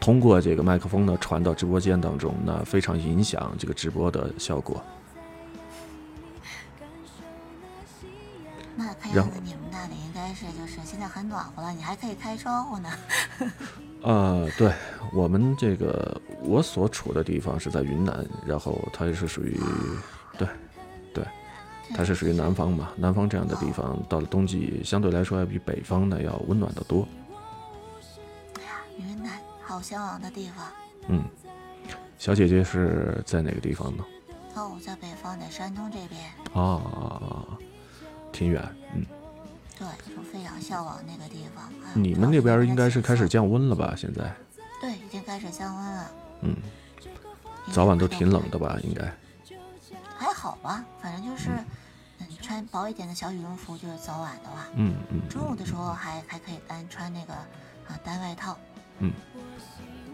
[0.00, 4.82] 通过这个麦克风呢传到直播间当中，那非常影响这个直播的效果。
[8.76, 12.90] 那看样子你们那里应该是就是现在很暖和了，你还可以开窗户呢。
[14.04, 14.70] 呃，对
[15.12, 19.58] 我们这个我所处的地方是在云南，然后它也是属于，
[20.38, 20.46] 对，
[21.14, 21.24] 对，
[21.94, 22.92] 它是属于南方嘛。
[22.96, 27.08] 南方这样的地方，到了冬季相对来说要比北方呢要温暖得多。
[28.98, 29.32] 云南
[29.64, 30.66] 好向往的地方。
[31.08, 31.24] 嗯，
[32.18, 34.04] 小姐姐是在哪个地方呢？
[34.54, 36.20] 哦，我在北方，在山东这边。
[36.54, 37.58] 啊，
[38.36, 38.62] 挺远。
[38.94, 39.02] 嗯，
[39.78, 41.64] 对，就非常向往那个地方。
[41.86, 43.48] 哎你们那边应该是开始降。
[43.48, 43.94] 温了吧？
[43.96, 44.30] 现在，
[44.82, 46.10] 对，已经开始降温了。
[46.42, 46.56] 嗯，
[47.72, 48.78] 早晚都挺冷的吧？
[48.82, 49.10] 应该。
[50.18, 51.48] 还好吧，反正就是，
[52.18, 54.66] 嗯，穿薄一点的小羽绒服，就是早晚的话。
[54.74, 55.26] 嗯嗯。
[55.30, 58.54] 中午的时候还还可以单穿那个啊单外套。
[58.98, 59.10] 嗯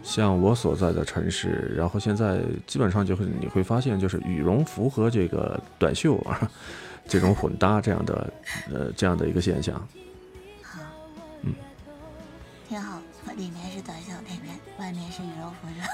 [0.01, 6.51] 像我所在的城市，然后现在基本上就会你会发现，就是羽绒服和这个短袖啊，
[7.07, 8.33] 这种混搭这样的
[8.71, 9.75] 呃这样的一个现象。
[10.61, 10.79] 好，
[11.41, 11.53] 嗯，
[12.67, 12.99] 挺好。
[13.37, 15.87] 里面是短袖，里面外面是羽绒服是吧？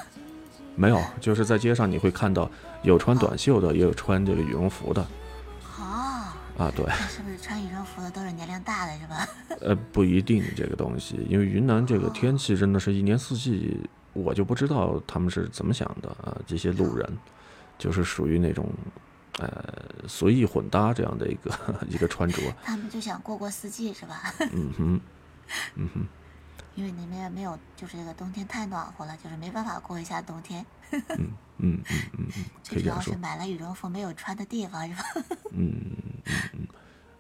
[0.76, 2.50] 没有，就是在街上你会看到
[2.84, 5.02] 有穿短袖的，也有穿这个羽绒服的
[5.78, 6.26] 哦，
[6.58, 6.72] 啊。
[6.76, 9.28] 对，是不是穿羽绒服的都是年龄大的是吧？
[9.62, 13.78] 呃，不一定这个东西，因为云南这个天气真的是一年四季，
[14.14, 16.36] 我就不知道他们是怎么想的啊。
[16.46, 17.18] 这些路人
[17.78, 18.70] 就是属于那种
[19.40, 21.52] 呃随意混搭这样的一个
[21.90, 22.42] 一个穿着。
[22.64, 24.34] 他们就想过过四季是吧？
[24.54, 25.00] 嗯哼，
[25.76, 26.08] 嗯哼。
[26.76, 30.66] 因为那边没有，就是这个冬天太暖和了，就是没办法过一下冬天。
[30.92, 31.84] 嗯嗯嗯
[32.18, 33.16] 嗯嗯，最主要是。
[33.18, 35.04] 买了羽绒服没有穿的地方是吧？
[35.52, 35.74] 嗯
[36.26, 36.68] 嗯嗯，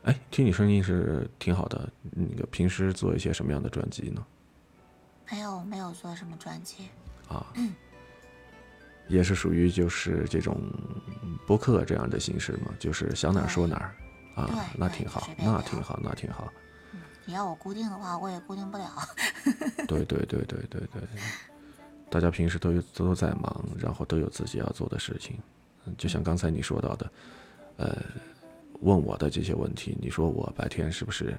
[0.03, 1.91] 哎，听你声音是挺好的。
[2.11, 4.25] 那个平时做一些什么样的专辑呢？
[5.29, 6.87] 没有没有做什么专辑，
[7.27, 7.45] 啊，
[9.09, 10.61] 也是属于就是这种
[11.45, 13.95] 播客这样的形式嘛，就是想哪儿说哪儿
[14.35, 16.49] 啊那挺好那挺好，那挺好。
[17.25, 18.89] 你要我固定的话，我也固定不了。
[19.87, 21.01] 对对对对对对，
[22.09, 25.37] 大家平时都有都在忙，然后都有自己要做的事情。
[25.85, 27.11] 嗯就像刚才你说到的，
[27.77, 27.97] 呃，
[28.81, 31.37] 问我的这些问题，你说我白天是不是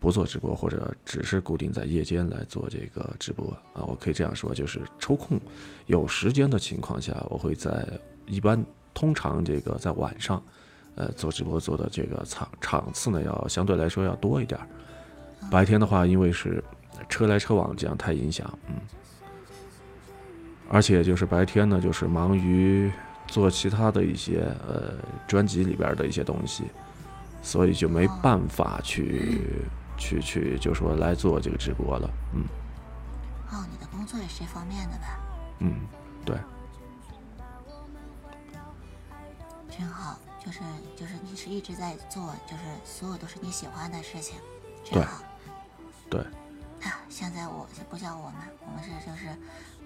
[0.00, 3.84] 不做直播，或者只是固定在夜间来做这个直播啊？
[3.86, 5.38] 我可以这样说，就是抽空
[5.86, 7.86] 有时间的情况下，我会在
[8.26, 10.42] 一般通常这个在晚上，
[10.94, 14.66] 呃，做直播做的这个场场次呢，要相对来说要多一点儿。
[15.50, 16.64] 白天的话，因为是
[17.08, 18.74] 车来车往，这样太影响，嗯。
[20.70, 22.90] 而且就是白天呢，就是忙于
[23.26, 24.94] 做其他的一些呃
[25.26, 26.64] 专辑里边的一些东西，
[27.42, 29.40] 所以就没办法去
[30.00, 32.42] 去去，就说来做这个直播了，嗯
[33.52, 35.20] 哦，你的工作也是这方面的吧？
[35.58, 35.86] 嗯，
[36.24, 36.36] 对，
[39.70, 40.60] 真好，就是
[40.96, 44.36] 就是你是一直在做，就是所有都是你喜欢的事情，
[44.82, 45.22] 真对好。
[46.08, 46.20] 对，
[46.82, 49.28] 啊，现在我不像我们，我们是就是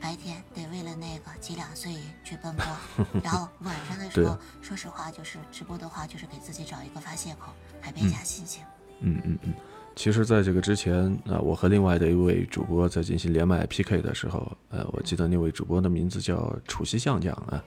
[0.01, 2.65] 白天得为了那个几两碎银去奔波，
[3.23, 7.53] 然后晚上的时候，说实话就是直播的话，就是给自己找一个发泄口，
[7.83, 8.65] 改变一下心情。
[9.01, 9.55] 嗯嗯嗯。
[9.97, 17.63] 其实，在这个之前啊、我和另外的一位主播在进行连麦 PK 的时候，呃，我记得那位主播的名字叫楚西向将啊，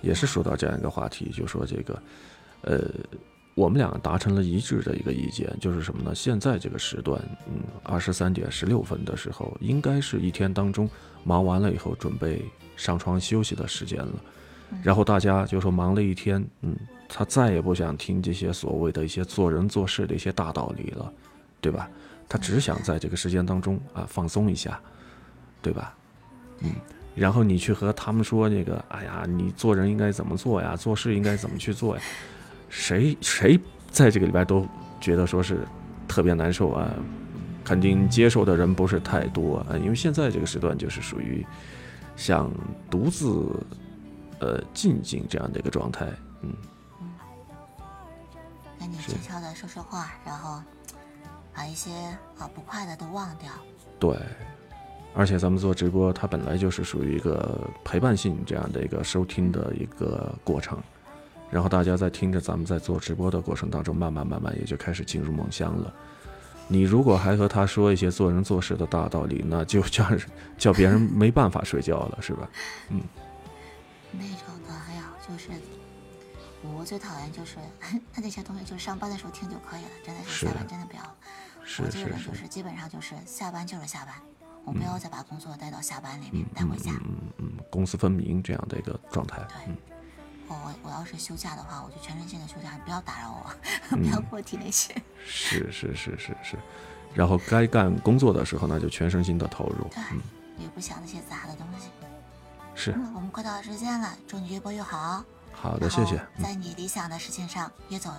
[0.00, 2.02] 也是说到这样一个话题，就说这个，
[2.62, 2.84] 呃，
[3.56, 6.14] 我们俩达成了一致的一个意见，就是什么呢？
[6.14, 10.88] 现在这个时段，嗯，二十三点十六分的时候，应该是一天当中
[11.24, 12.40] 忙完了以后准备
[12.76, 14.14] 上床休息的时间了。
[14.82, 16.76] 然后大家就说忙了一天，嗯，
[17.08, 21.12] 他再也不想听这些所谓的一些做人做事的一些大道理了，
[21.64, 21.88] 对吧？
[22.28, 24.78] 他只想在这个时间当中啊放松一下，
[25.62, 25.94] 对吧？
[26.60, 26.72] 嗯，
[27.14, 30.76] 然后你去和他们说那个，哎呀，你做人应该怎么做呀？
[30.76, 32.02] 做事应该怎么去做呀？
[32.68, 33.58] 谁谁
[33.90, 34.66] 在这个里边都
[35.00, 35.66] 觉得说是
[36.06, 36.90] 特别难受啊，
[37.64, 41.46] 肯定接受的人不是太多啊，因为现在这个时段就是属于
[42.14, 42.50] 想
[42.90, 43.26] 独自
[44.40, 46.06] 呃静静这样的一个状态，
[46.42, 46.52] 嗯，
[48.78, 50.60] 跟你悄悄的说说话，然后
[51.54, 51.90] 把一些
[52.38, 53.50] 啊不快的都忘掉。
[53.98, 54.16] 对。
[55.16, 60.76] 而且咱们做直播，它本来就是属于一个陪伴性这样的一个收听的一个过程，
[61.52, 65.94] 然后大家在听着咱们在做直播的过程当中，慢慢慢慢也就开始进入梦乡了。
[66.66, 70.20] 你如果还和他说一些做人做事的大道理，那就 叫人
[70.58, 72.50] 叫别人没办法睡觉了，是吧？
[72.90, 73.00] 嗯
[74.10, 75.50] 那种的，哎呀，就是
[76.72, 77.56] 我最讨厌就是
[78.14, 84.14] 那这些东西，就是上班的时候听就可以了，真的是是下班真的不要我这个，人就是是基本上就是下班就是下班，
[84.64, 86.92] 我不要再把工作带到下班里面带回家。
[86.92, 89.76] 嗯嗯，公私分明这样的一个状态，嗯，
[90.48, 93.50] 我我我要是休假的话，我就全身心的休假，你不要打扰我，
[93.96, 94.94] 不要给我提那些。
[95.26, 96.58] 是是是是是。
[97.14, 100.20] 然后该干工作的时候呢，就全身心的投入，对嗯，，
[100.58, 101.88] 也不想那些杂的东西。
[102.74, 105.24] 是嗯，我们快到时间了，祝你越播越好。
[105.54, 108.10] 好的，谢谢，嗯，在你理想的事情上越走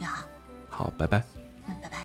[0.00, 0.24] 越好。
[0.68, 1.22] 好，拜拜。
[1.66, 2.04] 嗯，拜拜。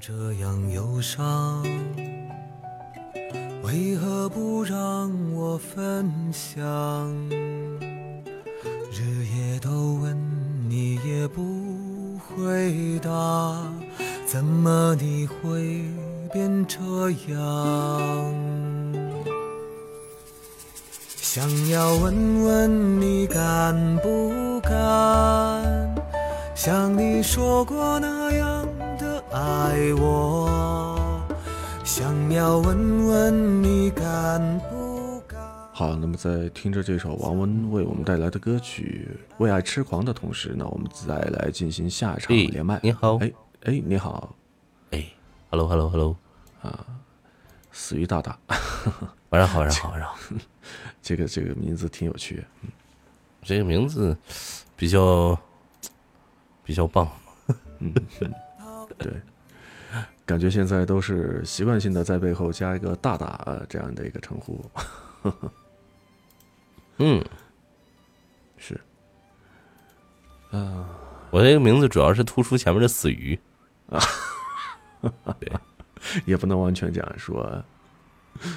[0.00, 1.62] 这样忧伤，
[3.62, 6.58] 为何不让我分享？
[8.90, 10.16] 日夜都问
[10.70, 13.10] 你也不回答，
[14.26, 15.84] 怎么你会
[16.32, 18.59] 变这样？
[21.22, 25.94] 想要问问你敢不敢，
[26.54, 28.66] 像你说过那样
[28.98, 31.22] 的爱我。
[31.84, 35.38] 想要问问你敢不敢？
[35.72, 42.80] 好，那么在听着这首王文为我们带来的歌曲《为爱痴狂》的同时呢，我们再来进行下一场哎连麦。
[42.82, 43.30] 你好哎
[43.64, 44.34] 哎，你好，
[44.90, 45.04] 哎
[45.50, 46.16] ，hello hello hello，
[46.62, 46.84] 啊
[47.70, 48.38] 死鱼大大，
[49.28, 50.16] 晚上好，晚上好，晚上好。
[51.10, 52.44] 这个这个名字挺有趣。
[53.42, 54.16] 这个名字
[54.76, 55.36] 比较
[56.62, 57.10] 比较棒，
[58.96, 59.12] 对，
[60.24, 64.64] 感觉现在都是习惯性的在背后加一个大大呃这样的一个称呼，
[66.98, 67.24] 嗯，
[68.56, 68.80] 是。
[70.52, 70.86] 啊。
[71.32, 73.36] 我这个名字主要是突出前面的死鱼。
[73.88, 74.00] 啊，
[75.40, 75.52] 对，
[76.24, 77.64] 也不能完全这样说。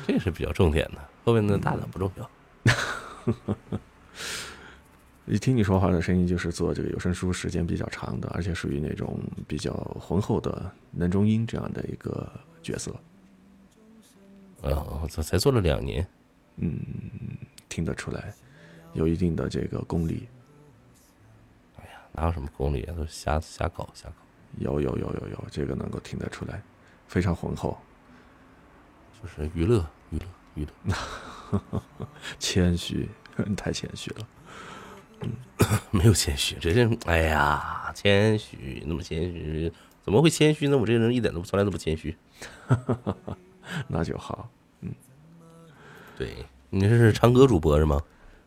[0.06, 2.30] 这是比较重点的，后面的大的不重要。
[5.26, 12.30] 一听你说话的声音，就是做这个有声书时间比较长的，而且属于那种比较浑厚的男中音这样的一个
[12.61, 12.91] 角色。
[14.61, 16.05] 啊，我才才做了两年，
[16.57, 16.80] 嗯，
[17.70, 18.34] 听得出来，
[18.93, 20.28] 有一定的这个功力。
[21.78, 24.16] 哎呀哪有什么功力啊，都瞎瞎搞瞎搞。
[24.57, 26.61] 有有有有有，这个能够听得出来，
[27.07, 27.78] 非常浑厚。
[29.22, 30.95] 就是娱乐娱乐娱乐，
[32.39, 33.10] 谦虚，
[33.45, 34.28] 你太谦虚了。
[35.91, 39.72] 没有谦虚，这人哎呀，谦虚那么谦虚，
[40.04, 40.78] 怎么会谦虚呢？
[40.78, 42.16] 我这个人一点都从来都不谦虚。
[43.88, 44.49] 那就好。
[44.82, 44.93] 嗯
[46.18, 48.01] 对，你这是唱歌主播是吗？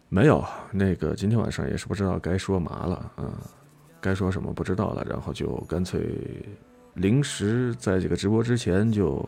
[0.08, 3.32] 没有，那个今天晚上也是不知道该说嘛了，嗯，
[4.00, 6.00] 该说什么不知道了，然后就干脆
[6.94, 9.26] 临时在这个直播之前就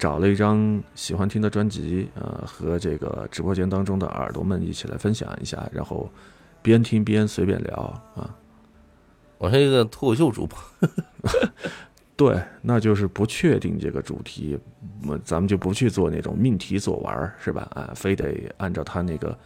[0.00, 6.10] 找了一张喜欢听的专辑，呃，和这个直播间当中的耳朵们一起来分享一下，然后
[6.62, 7.76] 边听边随便聊
[8.16, 8.34] 啊。
[9.36, 10.58] 我是一个脱口秀主播，
[12.16, 14.58] 对，那就是不确定这个主题，
[15.06, 17.68] 我咱们就不去做那种命题做玩儿，是吧？
[17.74, 19.38] 啊，非得按照他那个、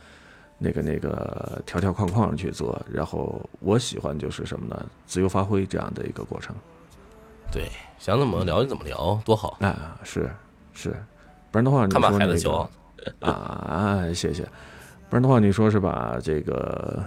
[0.58, 2.80] 那个、那个条条框框去做。
[2.88, 4.86] 然后我喜欢就是什么呢？
[5.04, 6.54] 自由发挥这样的一个过程。
[7.50, 9.56] 对，想怎么聊就怎么聊，多好。
[9.60, 10.30] 啊，是
[10.74, 10.90] 是，
[11.50, 12.70] 不然的话你说看把孩子那教
[13.20, 14.42] 个 啊，谢谢。
[15.08, 17.02] 不然的话，你说是把这个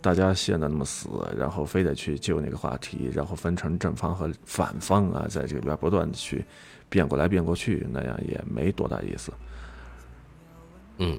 [0.00, 6.44] 大家陷得那么死，然后非得去就那个话题，然后分成正方和反方啊，在这里边不断的去
[6.88, 9.32] 变过来变过去，那样也没多大意思。
[10.98, 11.18] 嗯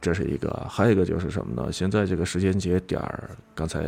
[0.00, 1.70] 这是一个，还有一个就是什么呢？
[1.70, 3.80] 现在这个时间节点儿，刚才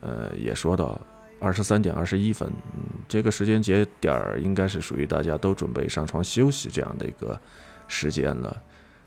[0.00, 0.98] 呃也说到，
[1.38, 7.38] 二十三点二十一分，嗯，这个时间节点儿应该是属于大家都准备上床休息这样的一个
[7.86, 8.62] 时间了。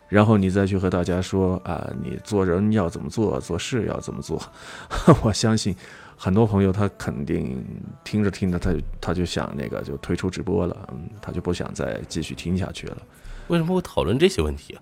[0.08, 4.40] 然后你再去和大家说啊，你做人要怎么做，做事要怎么做，
[5.26, 5.76] 我相信
[6.16, 7.66] 很多朋友他肯定
[8.04, 12.98] 听着听着他他就想那个就退出直播了，嗯，他就不想再继续听下去了。
[13.48, 14.78] 为什么会讨论这些问题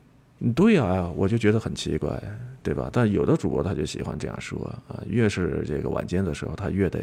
[0.54, 2.22] 对呀、我就觉得很奇怪，
[2.62, 2.90] 对吧？
[2.92, 4.60] 但有的主播他就喜欢这样说
[4.90, 7.00] 啊，越是这个晚间的时候，他越得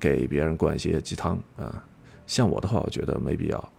[0.00, 1.84] 给别人灌一些鸡汤啊。
[2.26, 3.72] 像我的话，我觉得没必要。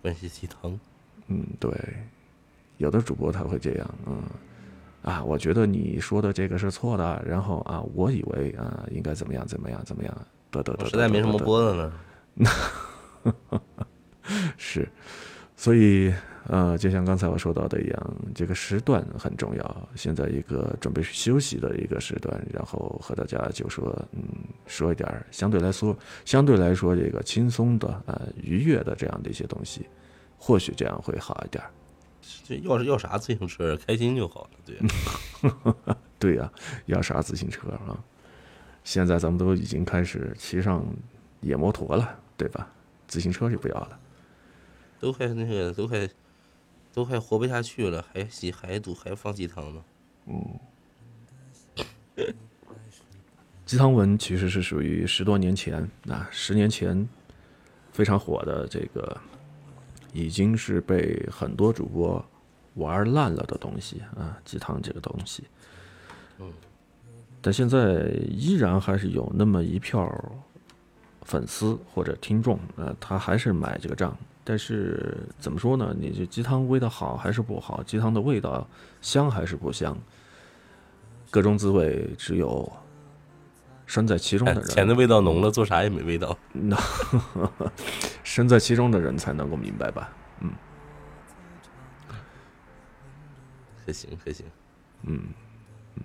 [0.00, 0.78] 灌些鸡汤，
[1.26, 1.70] 嗯，对，
[2.76, 4.22] 有的主播他会这样，嗯，
[5.02, 10.14] 啊，我觉得你说的这个是错的，然后啊，我以为啊应该怎么样怎么样怎么样，
[10.50, 11.92] 得得得，我实在没什么播的呢。
[14.56, 14.88] 是，
[15.56, 16.12] 所以
[16.48, 19.88] 呃，就像刚才我说到的一样，这个时段很重要。
[19.94, 24.22] 现在一个准备休息的一个时段，然后和大家就说，嗯，
[24.66, 29.86] 说一点相对来说，相对来说这个轻松的、呃愉悦的这样的一些东西，
[30.36, 31.62] 或许这样会好一点。
[32.44, 34.50] 这要是要啥自行车，开心就好了。
[34.64, 34.76] 对，
[36.18, 36.52] 对呀、
[36.86, 37.98] 要啥自行车啊？
[38.84, 40.84] 现在咱们都已经开始骑上
[41.40, 42.68] 野摩托了，对吧？
[43.06, 43.98] 自行车就不要了。
[44.98, 46.08] 都快那个都快
[46.92, 49.84] 都快活不下去了，还洗还赌还放鸡汤呢。
[53.64, 57.08] 鸡汤文其实是属于十多年前啊，十年前
[57.90, 59.18] 非常火的这个，
[60.12, 62.22] 已经是被很多主播
[62.74, 65.44] 玩烂了的东西啊，鸡汤这个东西。
[67.40, 70.08] 但现在依然还是有那么一票
[71.22, 74.16] 粉丝或者听众，呃，他还是买这个账。
[74.44, 75.94] 但是怎么说呢？
[75.98, 77.82] 你这鸡汤味道好还是不好？
[77.84, 78.66] 鸡汤的味道
[79.00, 79.96] 香还是不香？
[81.30, 82.70] 各种滋味只有
[83.86, 86.36] 身在其中的人，哎钱的味道浓了，做啥也没味道。
[86.52, 86.76] 那
[88.22, 90.10] 身在其中的人才能够明白吧？
[90.40, 90.50] 嗯
[93.86, 94.46] 还行还行，
[95.02, 95.20] 嗯
[95.96, 96.02] 嗯。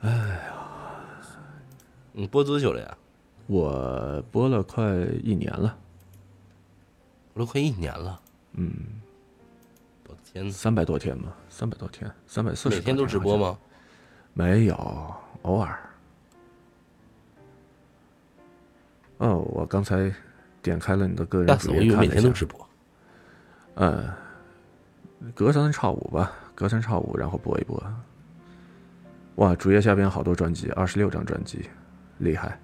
[0.00, 0.54] 哎呀
[2.12, 2.96] 你播多久了呀？
[3.46, 4.84] 我播了快
[5.22, 5.76] 一年了，
[7.34, 8.20] 我都快一年了。
[8.52, 8.72] 嗯，
[10.08, 10.50] 我的天！
[10.50, 12.76] 三百多天吧，三百多天，三百四十。
[12.76, 13.36] 每天都直播？
[13.36, 13.58] 吗？
[14.32, 14.74] 没有，
[15.42, 15.78] 偶尔。
[19.18, 20.12] 哦，我刚才
[20.62, 22.68] 点开了你的个人主页看了一下，天都直播。
[23.74, 24.12] 嗯，
[25.34, 27.82] 隔三差五吧，隔三差五，然后播一播。
[29.36, 31.68] 哇，主页下边好多专辑，二十六张专辑，
[32.18, 32.60] 厉害。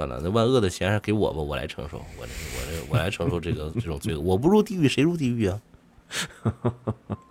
[0.00, 4.20] 算了，那万恶的钱还是给我吧，我来承受，我这我这我来承受这个这种罪恶。
[4.20, 5.60] 我不入地狱，谁入地狱啊？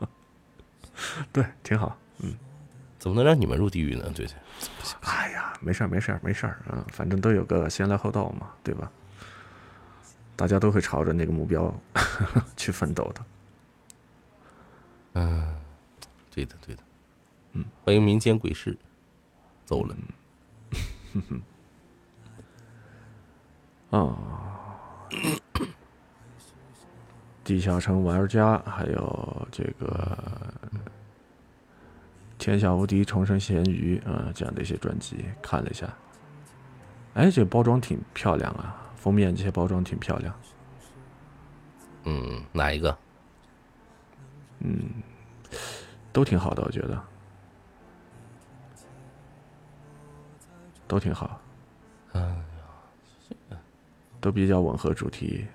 [1.34, 1.98] 对，挺好。
[2.20, 2.38] 嗯
[3.00, 4.12] 怎么能让你们入地狱呢？
[4.14, 4.36] 对对，
[5.02, 8.92] 哎呀，没事儿，没事儿，没事儿啊，反正都有个先来后到嘛，对吧？
[10.36, 11.74] 大家都会朝着那个目标
[12.56, 13.26] 去奋斗的。
[15.14, 15.56] 嗯
[16.30, 16.84] 对的对的。
[17.54, 18.78] 嗯，欢迎民间鬼市，
[19.66, 19.96] 走了。
[23.92, 24.16] 啊，
[27.44, 30.18] 地下城玩家，还有这个
[32.38, 35.92] 天下无敌重生咸鱼啊，这样的一些专辑看了一下。
[37.16, 40.34] 哎，这包装挺漂亮啊，封面这些包装挺漂亮。
[42.06, 42.98] 嗯，哪一个？
[44.60, 44.90] 嗯，
[46.14, 47.04] 都挺好的，我觉得，
[50.88, 51.29] 都挺好。
[54.22, 55.46] 都比较吻合主题。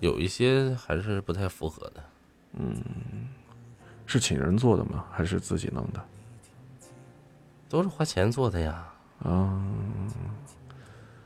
[0.00, 2.02] 有一些还是不太符合的。
[2.54, 2.74] 嗯，
[4.06, 5.04] 是请人做的吗？
[5.10, 6.04] 还是自己弄的？
[7.68, 8.92] 都是花钱做的呀。
[9.22, 9.62] 啊，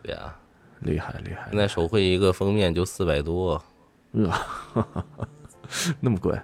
[0.02, 0.36] 对呀，
[0.80, 1.48] 厉害厉害！
[1.50, 3.62] 现在手绘一个封面就四百多，
[4.10, 4.30] 呃，
[6.00, 6.36] 那么贵？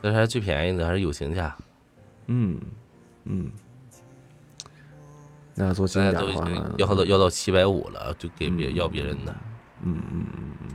[0.00, 1.54] 这还是最便宜的，还是友情价。
[2.28, 2.58] 嗯
[3.24, 3.50] 嗯，
[5.60, 9.36] 那要做精现在都已点的话经，要到要到七百五了，就给别要别人的。
[9.82, 10.68] 嗯嗯嗯嗯，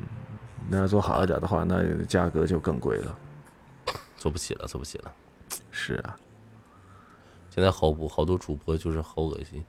[0.70, 3.18] 那要做好一点的话，那价格就更贵了。
[4.16, 5.12] 做不起了，做不起了。
[5.72, 6.16] 是啊，
[7.50, 9.66] 现在好不好多主播就是好恶心，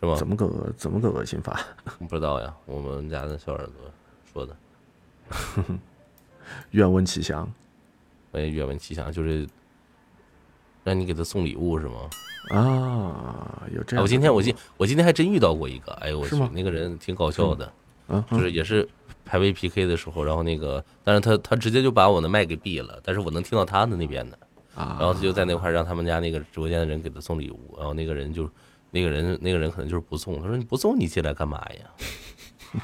[0.00, 0.16] 是吧？
[0.16, 1.60] 怎么个恶怎么个恶心法？
[2.08, 2.52] 不知道呀？
[2.66, 3.74] 我们家的小耳朵
[4.32, 4.56] 说的。
[6.72, 7.48] 愿闻其详。
[8.32, 9.46] 愿闻其详，就是
[10.84, 12.10] 让你给他送礼物是吗？
[12.50, 17.72] 啊，有这样我今天我今我今天还真遇到过一个，哎呦我去，那个人挺搞笑的，
[18.08, 18.86] 嗯，就是也是
[19.24, 24.36] 排位 PK 的时候，然后那个，但是他他直接就把我的麦给闭了，但是我能听到他的那边的，
[24.74, 28.50] 啊，然后他就在那块让他们家那个直播间的人给他送礼物，然后那个人就
[28.90, 32.72] 那个人那个人可能就是不送，他说你不送你进来干嘛呀？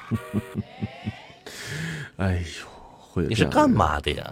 [2.17, 2.43] 哎呦，
[2.99, 3.69] 会你是干？
[3.69, 4.31] 嘛的呀？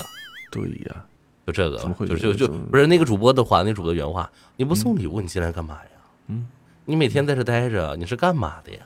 [0.50, 1.04] 对呀，
[1.46, 5.90] 就这个就就就不是那个主播的话，那主播的原话，你不送礼物你进来干嘛呀？
[6.26, 6.48] 嗯，
[6.84, 8.80] 你每天在这待着，你是干嘛的呀？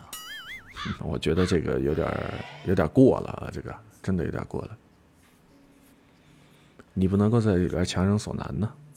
[1.01, 2.35] 我觉得这个有点儿
[2.67, 4.77] 有点儿过了啊，这个真的有点过了。
[6.93, 8.71] 你不能够在里边强人所难呢。
[8.71, 8.89] 怕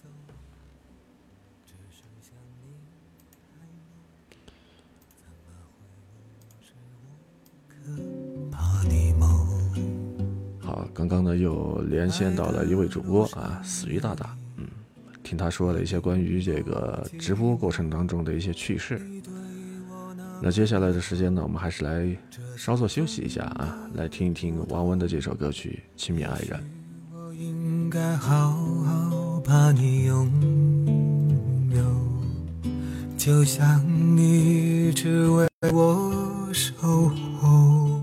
[10.93, 14.67] 刚刚呢又连线到了一位主播啊，死鱼大大，嗯，
[15.23, 19.01] 听他说了一些关于这个直播过程当中的一些趣事。
[20.41, 22.05] 那接下来的时间呢，我们还是来
[22.57, 26.59] 稍作休息一下啊，来听一听王文的这首歌曲《亲密爱人》。
[27.15, 30.29] 我应该好好把你拥
[31.73, 31.81] 有，
[33.17, 33.81] 就像
[34.17, 36.75] 你一直为我守
[37.39, 38.02] 候，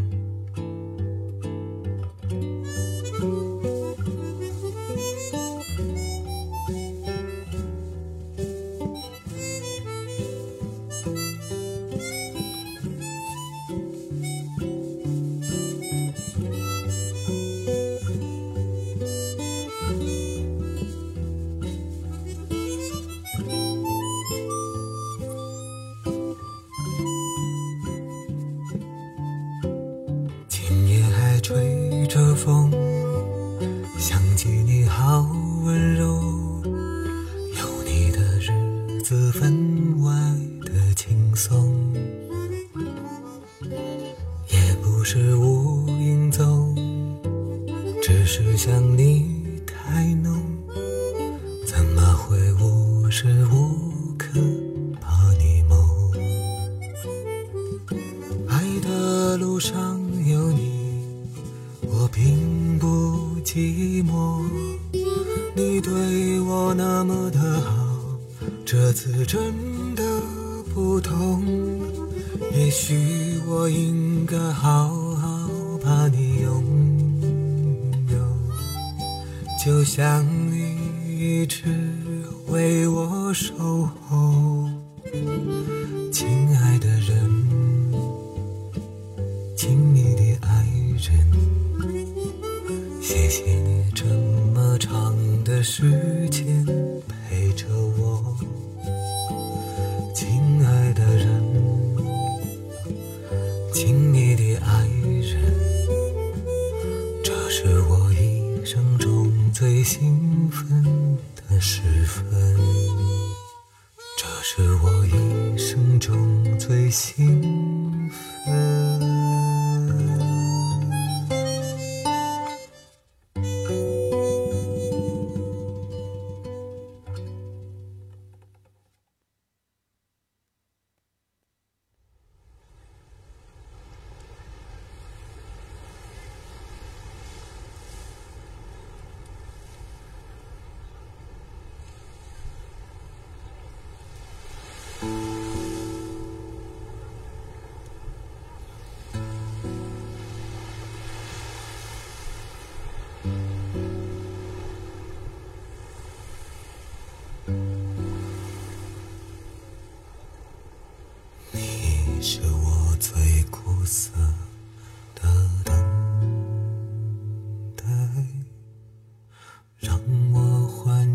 [31.41, 32.71] 吹着风，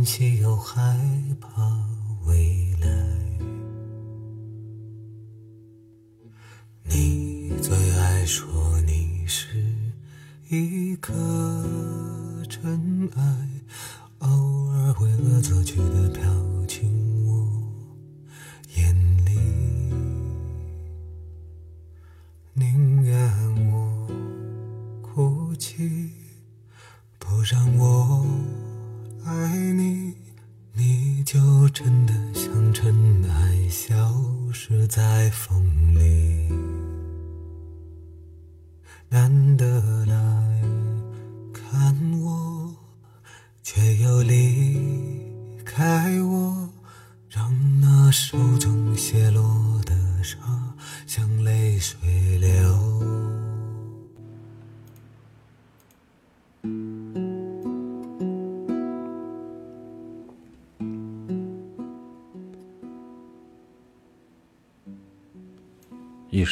[0.07, 0.97] 欢喜又害
[1.41, 1.76] 怕。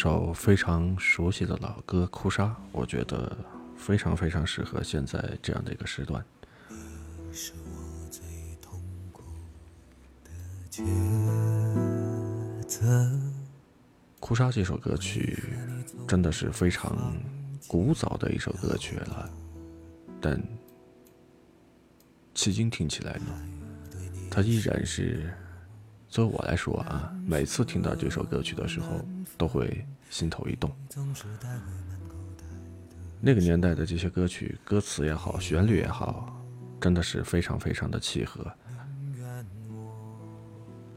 [0.05, 3.35] 首非常熟悉的老歌《哭砂》，我觉得
[3.75, 6.23] 非常非常适合现在这样的一个时段。
[14.21, 15.43] 《哭砂》这首歌曲
[16.07, 17.17] 真的是非常
[17.67, 19.31] 古早的一首歌曲了，
[20.21, 20.39] 但
[22.35, 23.41] 迄今听起来呢，
[24.31, 25.33] 它依然是，
[26.15, 29.05] 作为我来说啊，每次听到这首歌曲的时候，
[29.37, 30.71] 都会心头一动。
[33.21, 36.41] 那个年代的这些歌曲，歌词也好，旋律也好，
[36.81, 38.49] 真的是非常非常的契合。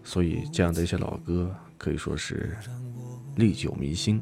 [0.03, 2.55] 所以这样的一些老歌可以说是
[3.37, 4.21] 历久弥新。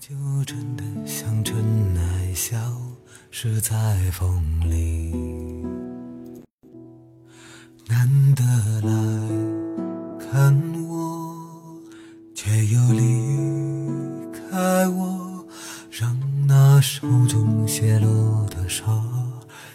[0.00, 0.14] 就
[0.46, 1.54] 真的像尘
[1.96, 2.56] 埃，消
[3.30, 5.43] 失在风里。
[7.86, 8.42] 难得
[8.80, 8.90] 来
[10.18, 10.54] 看
[10.88, 11.36] 我，
[12.34, 13.02] 却又离
[14.32, 15.46] 开我，
[15.90, 18.84] 让那手中泻落的沙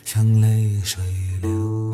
[0.03, 1.03] 像泪水
[1.41, 1.93] 流。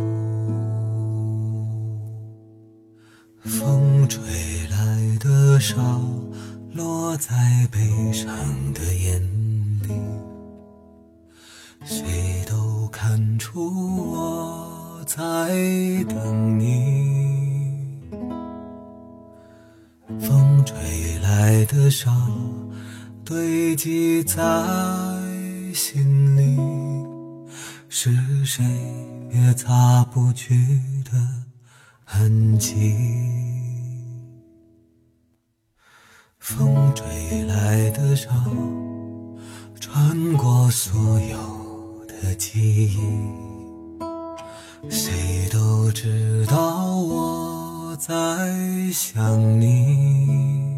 [3.44, 4.22] 风吹
[4.70, 5.76] 来的沙，
[6.74, 7.80] 落在悲
[8.14, 8.28] 伤
[8.74, 9.22] 的眼
[9.82, 9.90] 里，
[11.84, 14.75] 谁都看出我
[15.06, 15.50] 在
[16.10, 17.96] 等你。
[20.20, 20.76] 风吹
[21.22, 22.12] 来的沙，
[23.24, 24.42] 堆积在
[25.74, 26.58] 心里，
[27.88, 28.12] 是
[28.44, 28.64] 谁
[29.32, 30.56] 也擦不去
[31.04, 31.12] 的
[32.04, 32.96] 痕迹。
[36.40, 38.30] 风吹来的沙，
[39.80, 43.00] 穿过所有的记忆，
[44.90, 48.14] 谁都知道我在
[48.92, 50.76] 想你。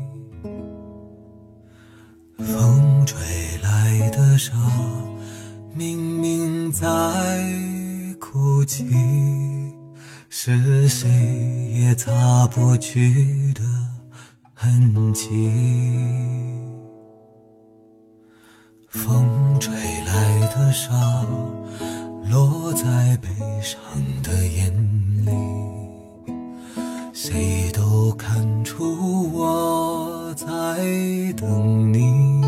[2.37, 3.17] 风吹
[3.61, 4.53] 来的沙，
[5.73, 6.87] 明明在
[8.19, 8.85] 哭泣，
[10.29, 11.09] 是谁
[11.73, 13.61] 也擦不去的
[14.53, 15.51] 痕迹。
[18.89, 19.73] 风吹
[20.05, 20.93] 来的沙，
[22.29, 23.27] 落在悲
[23.61, 23.79] 伤
[24.21, 24.73] 的眼
[25.25, 25.31] 里，
[27.13, 30.45] 谁都看出我在
[31.37, 32.41] 等你。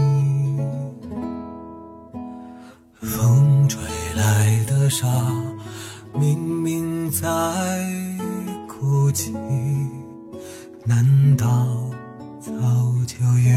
[3.01, 3.82] 风吹
[4.15, 5.07] 来的沙，
[6.13, 7.27] 明明在
[8.67, 9.34] 哭泣，
[10.86, 11.47] 难道
[12.41, 12.51] 早
[13.07, 13.49] 就预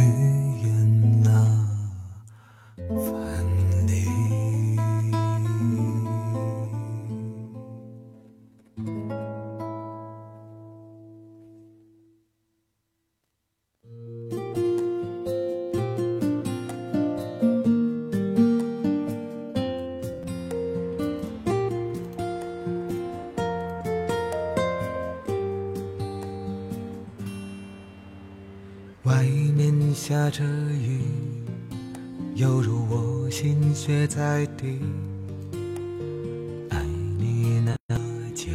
[36.71, 36.85] 爱
[37.19, 38.47] 你那么久，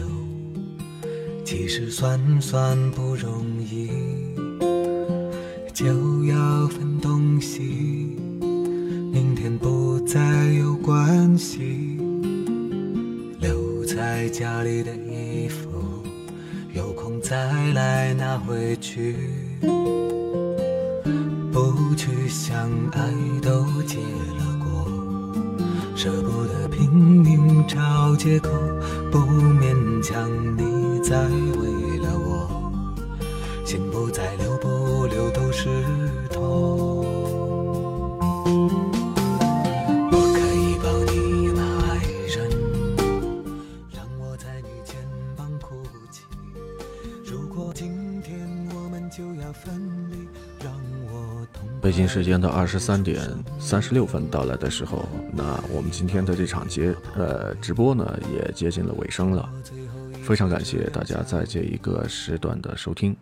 [1.44, 3.47] 其实算算不容易
[51.98, 53.20] 京时间的二十三点
[53.60, 59.50] 三十六分到来的时候，那我们今天的这场节呃直播呢也接近了尾声了，
[60.22, 63.18] 非常感谢大家在这一个时段的收听。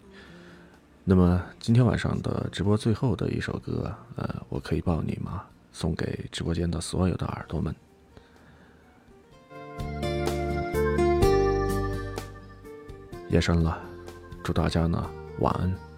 [1.05, 5.43] 那么今天晚上的直播最后的一首歌，呃，我可以抱你吗？
[5.71, 7.73] 送给直播间的所有的耳朵们。
[13.29, 13.81] 夜深了，
[14.43, 15.09] 祝大家呢
[15.39, 15.94] 晚安。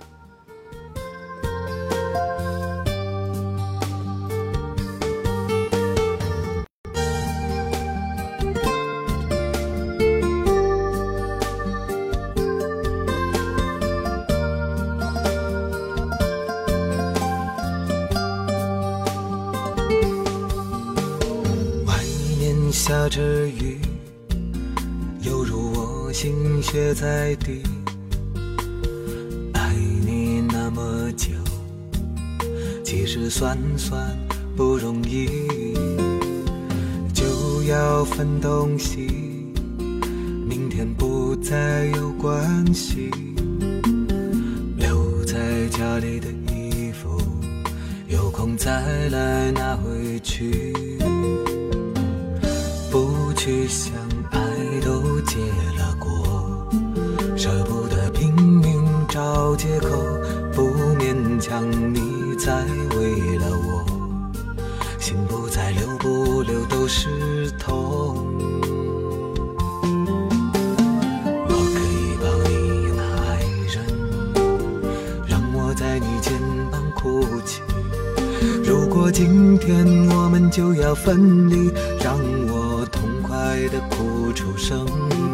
[80.87, 81.69] 要分离，
[82.01, 82.17] 让
[82.47, 83.35] 我痛快
[83.67, 84.85] 的哭出声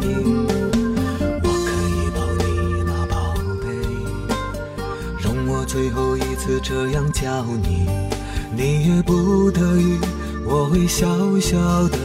[0.02, 0.44] 音。
[1.44, 3.14] 我可以抱你吗，宝
[3.62, 3.64] 贝？
[5.22, 7.86] 容我最后一次这样叫你，
[8.50, 9.96] 你也不得已，
[10.44, 11.06] 我会笑
[11.38, 11.56] 笑
[11.88, 11.98] 的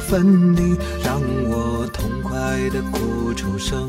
[0.00, 2.30] 分离，让我痛快
[2.70, 3.88] 的哭出声